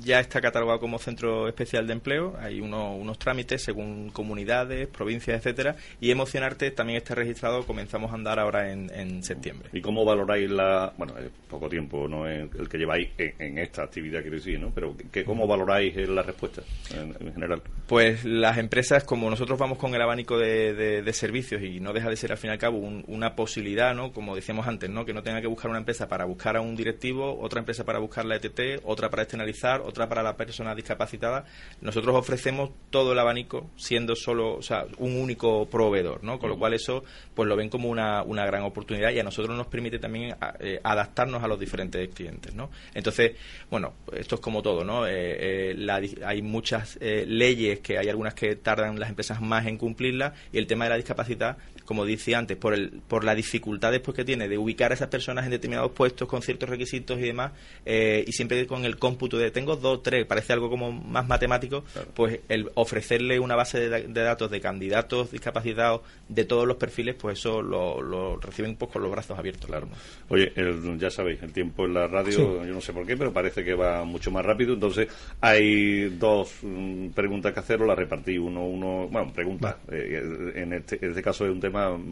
ya 0.03 0.19
está 0.19 0.41
catalogado 0.41 0.79
como 0.79 0.97
centro 0.99 1.47
especial 1.47 1.87
de 1.87 1.93
empleo, 1.93 2.35
hay 2.39 2.61
unos 2.61 3.19
trámites 3.19 3.63
según 3.63 4.09
comunidades, 4.11 4.87
provincias, 4.87 5.37
etcétera, 5.37 5.75
y 5.99 6.11
emocionarte 6.11 6.71
también 6.71 6.97
está 6.97 7.15
registrado, 7.15 7.65
comenzamos 7.65 8.11
a 8.11 8.15
andar 8.15 8.39
ahora 8.39 8.71
en, 8.71 8.91
en 8.93 9.23
septiembre. 9.23 9.69
¿Y 9.73 9.81
cómo 9.81 10.05
va 10.05 10.20
valoráis 10.21 10.49
la... 10.49 10.93
Bueno, 10.97 11.17
es 11.17 11.29
poco 11.49 11.67
tiempo, 11.67 12.07
no 12.07 12.27
es 12.27 12.49
el 12.57 12.69
que 12.69 12.77
lleváis 12.77 13.09
en, 13.17 13.57
esta 13.57 13.83
actividad, 13.83 14.21
quiero 14.21 14.37
decir, 14.37 14.59
¿no? 14.59 14.71
Pero 14.73 14.95
que, 15.11 15.25
¿cómo 15.25 15.47
valoráis 15.47 15.95
la 16.07 16.21
respuesta 16.21 16.61
en, 16.95 17.33
general? 17.33 17.61
Pues 17.87 18.23
las 18.23 18.57
empresas, 18.57 19.03
como 19.03 19.29
nosotros 19.29 19.59
vamos 19.59 19.77
con 19.77 19.93
el 19.93 20.01
abanico 20.01 20.37
de, 20.37 21.11
servicios 21.11 21.61
y 21.61 21.81
no 21.81 21.91
deja 21.91 22.09
de 22.09 22.15
ser 22.15 22.31
al 22.31 22.37
fin 22.37 22.49
y 22.49 22.53
al 22.53 22.57
cabo 22.57 22.77
una 22.77 23.35
posibilidad, 23.35 23.93
¿no? 23.93 24.13
Como 24.13 24.33
decíamos 24.33 24.65
antes, 24.65 24.89
¿no? 24.89 25.05
Que 25.05 25.13
no 25.13 25.23
tenga 25.23 25.41
que 25.41 25.47
buscar 25.47 25.69
una 25.69 25.79
empresa 25.79 26.07
para 26.07 26.23
buscar 26.23 26.55
a 26.55 26.61
un 26.61 26.75
directivo, 26.75 27.37
otra 27.41 27.59
empresa 27.59 27.83
para 27.83 27.99
buscar 27.99 28.25
la 28.25 28.37
ETT, 28.37 28.81
otra 28.85 29.09
para 29.09 29.23
externalizar, 29.23 29.81
otra 29.81 30.07
para 30.07 30.23
la 30.23 30.37
persona 30.37 30.73
discapacitada. 30.73 31.43
Nosotros 31.81 32.15
ofrecemos 32.15 32.71
todo 32.89 33.11
el 33.11 33.19
abanico 33.19 33.69
siendo 33.75 34.15
solo, 34.15 34.55
o 34.55 34.61
sea, 34.61 34.85
un 34.99 35.17
único 35.17 35.65
proveedor, 35.65 36.23
¿no? 36.23 36.39
Con 36.39 36.49
lo 36.49 36.57
cual 36.57 36.73
eso, 36.73 37.03
pues 37.35 37.49
lo 37.49 37.57
ven 37.57 37.69
como 37.69 37.89
una, 37.89 38.23
una 38.23 38.45
gran 38.45 38.63
oportunidad 38.63 39.11
y 39.11 39.19
a 39.19 39.23
nosotros 39.23 39.57
nos 39.57 39.67
permite 39.67 39.99
también 39.99 40.10
eh, 40.15 40.79
adaptarnos 40.83 41.43
a 41.43 41.47
los 41.47 41.59
diferentes 41.59 42.09
clientes, 42.09 42.53
¿no? 42.53 42.69
Entonces, 42.93 43.33
bueno, 43.69 43.93
esto 44.13 44.35
es 44.35 44.41
como 44.41 44.61
todo, 44.61 44.83
¿no? 44.83 45.07
Eh, 45.07 45.73
eh, 45.73 46.15
hay 46.25 46.41
muchas 46.41 46.97
leyes 47.01 47.79
que 47.79 47.97
hay 47.97 48.09
algunas 48.09 48.33
que 48.33 48.55
tardan 48.55 48.99
las 48.99 49.09
empresas 49.09 49.41
más 49.41 49.65
en 49.65 49.77
cumplirlas 49.77 50.33
y 50.51 50.57
el 50.57 50.67
tema 50.67 50.85
de 50.85 50.91
la 50.91 50.95
discapacidad 50.97 51.57
como 51.85 52.05
decía 52.05 52.37
antes, 52.37 52.57
por, 52.57 52.73
el, 52.73 53.01
por 53.07 53.23
la 53.23 53.35
dificultad 53.35 53.91
después 53.91 54.15
que 54.15 54.23
tiene 54.23 54.47
de 54.47 54.57
ubicar 54.57 54.91
a 54.91 54.95
esas 54.95 55.09
personas 55.09 55.45
en 55.45 55.51
determinados 55.51 55.91
puestos 55.91 56.27
con 56.27 56.41
ciertos 56.41 56.69
requisitos 56.69 57.19
y 57.19 57.23
demás, 57.23 57.51
eh, 57.85 58.23
y 58.27 58.31
siempre 58.31 58.65
con 58.67 58.85
el 58.85 58.97
cómputo 58.97 59.37
de 59.37 59.51
tengo 59.51 59.75
dos, 59.75 60.03
tres, 60.03 60.25
parece 60.25 60.53
algo 60.53 60.69
como 60.69 60.91
más 60.91 61.27
matemático, 61.27 61.83
pues 62.13 62.39
el 62.49 62.69
ofrecerle 62.75 63.39
una 63.39 63.55
base 63.55 63.89
de, 63.89 64.07
datos 64.07 64.51
de 64.51 64.61
candidatos 64.61 65.31
discapacitados 65.31 66.01
de 66.27 66.45
todos 66.45 66.67
los 66.67 66.77
perfiles, 66.77 67.15
pues 67.15 67.39
eso 67.39 67.61
lo, 67.61 68.37
reciben 68.37 68.75
pues, 68.75 68.91
con 68.91 69.01
los 69.01 69.11
brazos 69.11 69.37
abiertos. 69.37 69.69
Claro. 69.69 69.87
Oye, 70.29 70.51
ya 70.97 71.09
sabéis, 71.09 71.41
el 71.43 71.53
tiempo 71.53 71.85
en 71.85 71.93
la 71.93 72.07
radio, 72.07 72.65
yo 72.65 72.73
no 72.73 72.81
sé 72.81 72.93
por 72.93 73.05
qué, 73.05 73.17
pero 73.17 73.31
parece 73.33 73.63
que 73.63 73.73
va 73.73 74.03
mucho 74.03 74.31
más 74.31 74.45
rápido, 74.45 74.73
entonces 74.73 75.07
hay 75.39 76.09
dos 76.09 76.55
mm, 76.61 77.09
preguntas 77.09 77.53
que 77.53 77.59
hacer, 77.59 77.81
o 77.81 77.85
las 77.85 77.97
repartí, 77.97 78.37
uno, 78.37 78.65
uno, 78.65 79.07
bueno, 79.09 79.31
pregunta, 79.33 79.79
eh, 79.91 80.53
en, 80.55 80.73
este, 80.73 80.97
en 81.01 81.09
este 81.09 81.21
caso 81.21 81.45
es 81.45 81.51
un 81.51 81.59
tema 81.59 81.70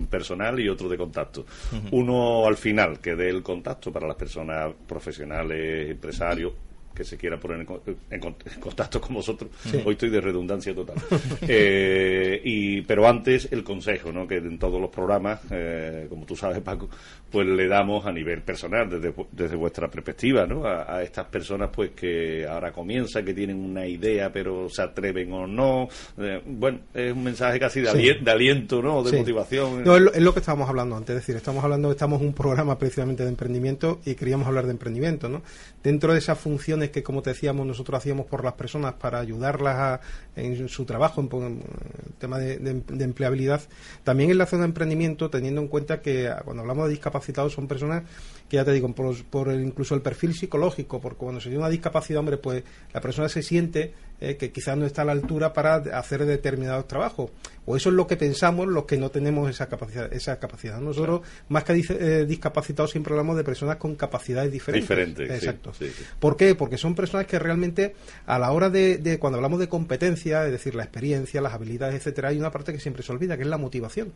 personal 0.09 0.59
y 0.59 0.69
otro 0.69 0.89
de 0.89 0.97
contacto. 0.97 1.45
Uno 1.91 2.45
al 2.45 2.57
final, 2.57 2.99
que 2.99 3.15
dé 3.15 3.29
el 3.29 3.43
contacto 3.43 3.91
para 3.91 4.07
las 4.07 4.15
personas 4.15 4.71
profesionales, 4.87 5.91
empresarios, 5.91 6.53
que 6.99 7.05
se 7.05 7.15
quiera 7.15 7.39
poner 7.39 7.65
en, 8.11 8.19
contacto 8.59 8.99
con 8.99 9.13
vosotros. 9.13 9.49
Hoy 9.85 9.93
estoy 9.93 10.09
de 10.09 10.19
redundancia 10.19 10.75
total. 10.75 10.97
Eh, 11.51 12.41
y, 12.43 12.81
pero 12.81 13.07
antes 13.07 13.47
el 13.51 13.63
consejo, 13.63 14.11
¿no? 14.11 14.27
que 14.27 14.37
en 14.37 14.59
todos 14.59 14.79
los 14.79 14.89
programas, 14.89 15.39
eh, 15.49 16.05
como 16.09 16.25
tú 16.25 16.35
sabes, 16.35 16.59
Paco, 16.59 16.89
pues 17.31 17.47
le 17.47 17.67
damos 17.67 18.05
a 18.05 18.11
nivel 18.11 18.41
personal, 18.41 18.89
desde, 18.89 19.13
desde 19.31 19.55
vuestra 19.55 19.87
perspectiva, 19.89 20.45
¿no? 20.45 20.65
A, 20.65 21.01
estas 21.03 21.27
personas 21.27 21.69
pues 21.71 21.91
que 21.91 22.45
ahora 22.47 22.71
comienzan, 22.71 23.23
que 23.23 23.33
tienen 23.33 23.57
una 23.57 23.85
idea, 23.85 24.31
pero 24.31 24.69
se 24.69 24.81
atreven 24.81 25.31
o 25.33 25.47
no. 25.47 25.87
Eh, 26.17 26.41
bueno, 26.45 26.79
es 26.93 27.13
un 27.13 27.23
mensaje 27.23 27.59
casi 27.59 27.81
de, 27.81 27.89
aliento, 27.89 28.81
¿no? 28.81 29.03
De 29.03 29.17
motivación. 29.17 29.83
No, 29.83 29.95
es 29.95 30.21
lo, 30.21 30.33
que 30.33 30.39
estábamos 30.39 30.69
hablando 30.69 30.95
antes, 30.95 31.15
es 31.15 31.21
decir, 31.21 31.35
estamos 31.35 31.63
hablando, 31.63 31.91
estamos 31.91 32.21
en 32.21 32.27
un 32.27 32.33
programa 32.33 32.77
precisamente 32.77 33.23
de 33.23 33.29
emprendimiento 33.29 33.99
y 34.05 34.15
queríamos 34.15 34.47
hablar 34.47 34.65
de 34.65 34.71
emprendimiento, 34.71 35.29
¿no? 35.29 35.41
Dentro 35.83 36.13
de 36.13 36.19
esas 36.19 36.37
funciones 36.39 36.88
que, 36.91 37.03
como 37.03 37.21
te 37.21 37.31
decíamos, 37.31 37.65
nosotros 37.65 37.97
hacíamos 37.97 38.25
por 38.25 38.43
las 38.43 38.53
personas 38.53 38.93
para 38.93 39.19
ayudarlas 39.19 39.99
en 40.35 40.67
su 40.69 40.85
trabajo, 40.85 41.21
en, 41.21 41.63
el 42.07 42.13
tema 42.17 42.37
de, 42.37 42.83
empleabilidad, 43.03 43.61
también 44.03 44.31
en 44.31 44.37
la 44.37 44.45
zona 44.45 44.63
de 44.63 44.69
emprendimiento, 44.69 45.29
teniendo 45.29 45.61
en 45.61 45.67
cuenta 45.67 46.01
que 46.01 46.31
cuando 46.43 46.61
hablamos 46.61 46.85
de 46.85 46.91
discapacitados 46.91 47.53
son 47.53 47.67
personas 47.67 48.03
que 48.47 48.57
ya 48.57 48.65
te 48.65 48.73
digo, 48.73 48.93
por, 48.93 49.23
por 49.25 49.51
incluso 49.51 49.95
el 49.95 50.01
perfil 50.01 50.33
psicológico, 50.33 50.99
porque 50.99 51.17
cuando 51.17 51.39
se 51.39 51.49
tiene 51.49 51.59
una 51.59 51.69
discapacidad, 51.69 52.19
hombre, 52.19 52.37
pues 52.37 52.63
la 52.93 53.01
persona 53.01 53.29
se 53.29 53.43
siente 53.43 53.93
eh, 54.21 54.35
que 54.35 54.51
quizás 54.51 54.77
no 54.77 54.85
está 54.85 55.03
a 55.03 55.05
la 55.05 55.11
altura 55.13 55.53
para 55.53 55.75
hacer 55.75 56.25
determinados 56.25 56.87
trabajos. 56.87 57.31
O 57.65 57.77
eso 57.77 57.89
es 57.89 57.95
lo 57.95 58.07
que 58.07 58.17
pensamos 58.17 58.67
los 58.67 58.85
que 58.85 58.97
no 58.97 59.11
tenemos 59.11 59.49
esa 59.49 59.67
capacidad. 59.67 60.11
Esa 60.11 60.39
capacidad. 60.39 60.79
Nosotros, 60.79 61.21
más 61.49 61.63
que 61.63 61.73
eh, 61.73 62.25
discapacitados, 62.25 62.91
siempre 62.91 63.13
hablamos 63.13 63.37
de 63.37 63.43
personas 63.43 63.77
con 63.77 63.95
capacidades 63.95 64.51
diferentes. 64.51 64.89
Diferentes. 64.89 65.29
Exacto. 65.29 65.71
¿Por 66.19 66.35
qué? 66.35 66.55
Porque 66.55 66.77
son 66.77 66.95
personas 66.95 67.27
que 67.27 67.37
realmente, 67.37 67.95
a 68.25 68.39
la 68.39 68.51
hora 68.51 68.69
de, 68.69 69.17
cuando 69.19 69.37
hablamos 69.37 69.59
de 69.59 69.69
competencia, 69.69 70.45
es 70.45 70.51
decir, 70.51 70.75
la 70.75 70.83
experiencia, 70.83 71.41
las 71.41 71.53
habilidades, 71.53 71.95
etcétera, 71.95 72.29
hay 72.29 72.39
una 72.39 72.51
parte 72.51 72.73
que 72.73 72.79
siempre 72.79 73.03
se 73.03 73.11
olvida, 73.11 73.37
que 73.37 73.43
es 73.43 73.49
la 73.49 73.57
motivación. 73.57 74.11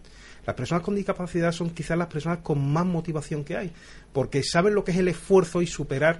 Las 0.45 0.55
personas 0.55 0.83
con 0.83 0.95
discapacidad 0.95 1.51
son 1.51 1.69
quizás 1.69 1.97
las 1.97 2.07
personas 2.07 2.39
con 2.39 2.59
más 2.73 2.85
motivación 2.85 3.45
que 3.45 3.55
hay, 3.55 3.71
porque 4.11 4.43
saben 4.43 4.75
lo 4.75 4.83
que 4.83 4.91
es 4.91 4.97
el 4.97 5.07
esfuerzo 5.07 5.61
y 5.61 5.67
superar 5.67 6.17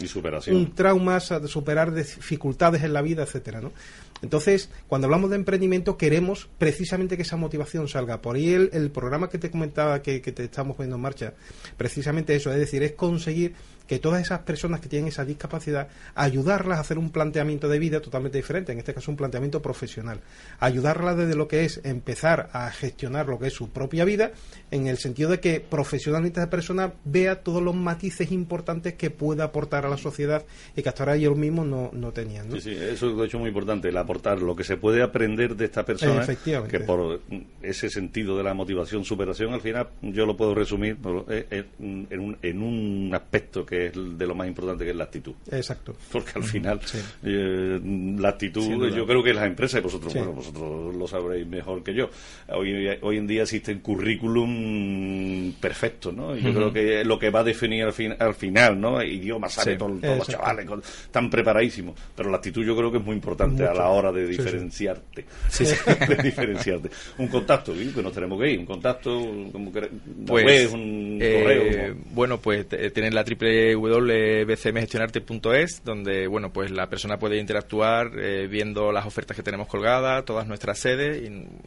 un 0.47 0.73
trauma, 0.73 1.19
superar 1.19 1.93
dificultades 1.93 2.83
en 2.83 2.93
la 2.93 3.01
vida, 3.01 3.23
etcétera, 3.23 3.59
¿no? 3.59 3.72
Entonces, 4.21 4.69
cuando 4.87 5.07
hablamos 5.07 5.29
de 5.29 5.35
emprendimiento, 5.35 5.97
queremos 5.97 6.49
precisamente 6.57 7.17
que 7.17 7.23
esa 7.23 7.35
motivación 7.35 7.89
salga. 7.89 8.21
Por 8.21 8.37
ahí 8.37 8.53
el, 8.53 8.89
programa 8.91 9.29
que 9.29 9.37
te 9.37 9.51
comentaba 9.51 10.01
que, 10.01 10.21
que, 10.21 10.31
te 10.31 10.45
estamos 10.45 10.77
poniendo 10.77 10.95
en 10.95 11.01
marcha, 11.01 11.33
precisamente 11.75 12.33
eso, 12.33 12.51
es 12.51 12.57
decir, 12.57 12.83
es 12.83 12.93
conseguir 12.93 13.53
que 13.87 13.99
todas 13.99 14.21
esas 14.21 14.39
personas 14.39 14.79
que 14.79 14.89
tienen 14.89 15.09
esa 15.09 15.25
discapacidad, 15.25 15.87
ayudarlas 16.15 16.77
a 16.77 16.81
hacer 16.81 16.97
un 16.97 17.11
planteamiento 17.11 17.67
de 17.67 17.79
vida 17.79 18.01
totalmente 18.01 18.37
diferente, 18.37 18.71
en 18.71 18.79
este 18.79 18.93
caso 18.93 19.11
un 19.11 19.17
planteamiento 19.17 19.61
profesional, 19.61 20.21
ayudarlas 20.59 21.17
desde 21.17 21.35
lo 21.35 21.47
que 21.47 21.65
es 21.65 21.81
empezar 21.83 22.49
a 22.53 22.71
gestionar 22.71 23.27
lo 23.27 23.39
que 23.39 23.47
es 23.47 23.53
su 23.53 23.69
propia 23.69 24.05
vida, 24.05 24.31
en 24.71 24.87
el 24.87 24.97
sentido 24.97 25.29
de 25.29 25.39
que 25.39 25.59
profesionalmente 25.59 26.39
esa 26.39 26.49
persona 26.49 26.93
vea 27.03 27.43
todos 27.43 27.61
los 27.61 27.75
matices 27.75 28.31
importantes 28.31 28.93
que 28.93 29.09
pueda 29.09 29.45
aportar 29.45 29.85
a 29.85 29.89
la 29.89 29.97
sociedad 29.97 30.45
y 30.75 30.81
que 30.81 30.89
hasta 30.89 31.03
ahora 31.03 31.15
ellos 31.15 31.37
mismos 31.37 31.67
no, 31.67 31.89
no 31.93 32.11
tenían. 32.11 32.51
Sí, 32.53 32.61
sí, 32.61 32.71
eso 32.71 33.09
es 33.09 33.17
de 33.17 33.25
hecho 33.25 33.39
muy 33.39 33.49
importante, 33.49 33.89
el 33.89 33.97
aportar 33.97 34.41
lo 34.41 34.55
que 34.55 34.63
se 34.63 34.77
puede 34.77 35.01
aprender 35.01 35.55
de 35.55 35.65
esta 35.65 35.85
persona, 35.85 36.25
que 36.69 36.79
por 36.79 37.21
ese 37.61 37.89
sentido 37.89 38.37
de 38.37 38.43
la 38.43 38.53
motivación, 38.53 39.03
superación, 39.03 39.53
al 39.53 39.61
final 39.61 39.89
yo 40.01 40.25
lo 40.25 40.37
puedo 40.37 40.55
resumir 40.55 40.97
eh, 41.29 41.47
eh, 41.51 41.65
en 41.79 42.19
un, 42.19 42.37
en 42.41 42.61
un 42.61 43.11
aspecto 43.13 43.65
que 43.65 43.72
que 43.73 43.87
es 43.87 43.93
de 43.93 44.27
lo 44.27 44.35
más 44.35 44.47
importante, 44.47 44.83
que 44.83 44.91
es 44.91 44.95
la 44.95 45.05
actitud. 45.05 45.33
Exacto. 45.51 45.95
Porque 46.11 46.31
al 46.35 46.43
final, 46.43 46.79
eh, 47.23 47.79
la 48.19 48.29
actitud, 48.29 48.89
yo 48.89 49.05
creo 49.05 49.23
que 49.23 49.33
las 49.33 49.45
empresas, 49.45 49.79
y 49.79 49.83
vosotros, 49.83 50.13
bueno, 50.13 50.33
vosotros 50.33 50.95
lo 50.95 51.07
sabréis 51.07 51.47
mejor 51.47 51.83
que 51.83 51.93
yo, 51.93 52.09
hoy, 52.49 52.87
hoy 53.01 53.17
en 53.17 53.27
día 53.27 53.43
existen 53.43 53.79
currículum 53.79 55.53
perfectos, 55.59 56.13
¿no? 56.13 56.37
Y 56.37 56.41
yo 56.41 56.53
creo 56.53 56.71
que 56.71 57.03
lo 57.03 57.17
que 57.17 57.29
va 57.29 57.39
a 57.39 57.43
definir 57.43 57.83
al, 57.83 57.93
fin, 57.93 58.13
al 58.17 58.35
final, 58.35 58.79
¿no? 58.79 59.01
Idiomas, 59.01 59.53
sabe 59.53 59.75
todos 59.75 59.99
los 60.01 60.27
chavales, 60.27 60.67
están 61.05 61.29
preparadísimos, 61.29 61.99
pero 62.15 62.29
la 62.29 62.37
actitud 62.37 62.63
yo 62.63 62.75
creo 62.75 62.91
que 62.91 62.97
es 62.99 63.03
muy 63.03 63.15
importante 63.15 63.65
a 63.65 63.73
la 63.73 63.89
hora 63.89 64.11
de 64.11 64.27
diferenciarte. 64.27 65.25
de 66.07 66.23
diferenciarte. 66.23 66.89
Un 67.17 67.27
contacto, 67.27 67.73
que 67.73 68.03
nos 68.03 68.13
tenemos 68.13 68.39
que 68.39 68.51
ir, 68.51 68.59
un 68.59 68.65
contacto, 68.65 69.11
como 69.51 69.71
que, 69.71 69.89
pues, 70.25 70.71
un 70.71 71.17
eh, 71.21 71.93
Bueno, 72.11 72.39
pues 72.39 72.67
tienen 72.93 73.15
la 73.15 73.23
triple 73.23 73.62
www.bcmgestionarte.es, 73.75 75.83
donde 75.83 76.27
bueno 76.27 76.51
pues 76.51 76.71
la 76.71 76.89
persona 76.89 77.17
puede 77.17 77.37
interactuar 77.37 78.11
eh, 78.17 78.47
viendo 78.47 78.91
las 78.91 79.05
ofertas 79.05 79.37
que 79.37 79.43
tenemos 79.43 79.67
colgadas, 79.67 80.25
todas 80.25 80.47
nuestras 80.47 80.79
sedes 80.79 81.21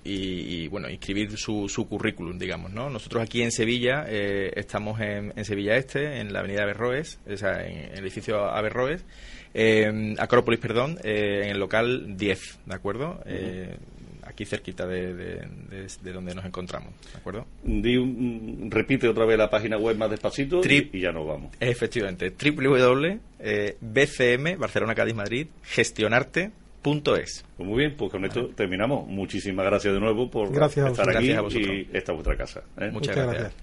y, 0.04 0.68
bueno 0.68 0.90
inscribir 0.90 1.37
su, 1.37 1.68
su, 1.68 1.88
currículum, 1.88 2.38
digamos, 2.38 2.72
¿no? 2.72 2.90
Nosotros 2.90 3.22
aquí 3.22 3.42
en 3.42 3.52
Sevilla 3.52 4.04
eh, 4.09 4.50
estamos 4.56 5.00
en, 5.00 5.32
Sevilla 5.44 5.76
Este, 5.76 6.18
en 6.20 6.32
la 6.32 6.40
Avenida 6.40 6.62
Averroes, 6.62 7.20
o 7.30 7.37
sea, 7.37 7.64
en 7.66 7.92
el 7.92 7.98
edificio 8.00 8.44
Averroes, 8.44 9.04
eh, 9.54 10.14
Acrópolis, 10.18 10.59
perdón, 10.61 10.98
en 11.02 11.50
el 11.50 11.59
local 11.59 12.16
10, 12.16 12.59
¿de 12.66 12.74
acuerdo? 12.74 13.20
Aquí 14.37 14.44
cerquita 14.44 14.87
de, 14.87 15.14
de, 15.14 16.12
donde 16.12 16.35
nos 16.35 16.44
encontramos, 16.44 16.92
¿de 17.12 17.18
acuerdo? 17.18 17.46
repite 18.68 19.09
otra 19.09 19.25
vez 19.25 19.38
la 19.38 19.49
página 19.49 19.79
web 19.79 19.96
más 19.96 20.11
despacito 20.11 20.61
y, 20.62 21.01
ya 21.01 21.11
nos 21.11 21.27
vamos. 21.27 21.55
Efectivamente, 21.59 22.31
www.bcm, 22.31 23.09
Barcelona, 24.59 24.94
Cádiz, 24.94 25.14
Madrid, 25.14 25.46
gestionarte.es. 25.62 27.44
Pues 27.57 27.68
muy 27.68 27.79
bien, 27.79 27.94
pues 27.96 28.12
con 28.12 28.27
esto 28.27 28.49
terminamos. 28.49 29.09
Muchísimas 29.09 29.64
gracias 29.64 29.94
de 29.94 30.01
nuevo 30.01 30.31
por 30.31 30.49
estar 30.49 31.16
aquí 31.16 31.33
y 31.59 31.88
esta 31.92 32.12
vuestra 32.12 32.37
casa. 32.37 32.62
¿eh? 32.79 32.90
Muchas, 32.92 33.16
gracias. 33.16 33.55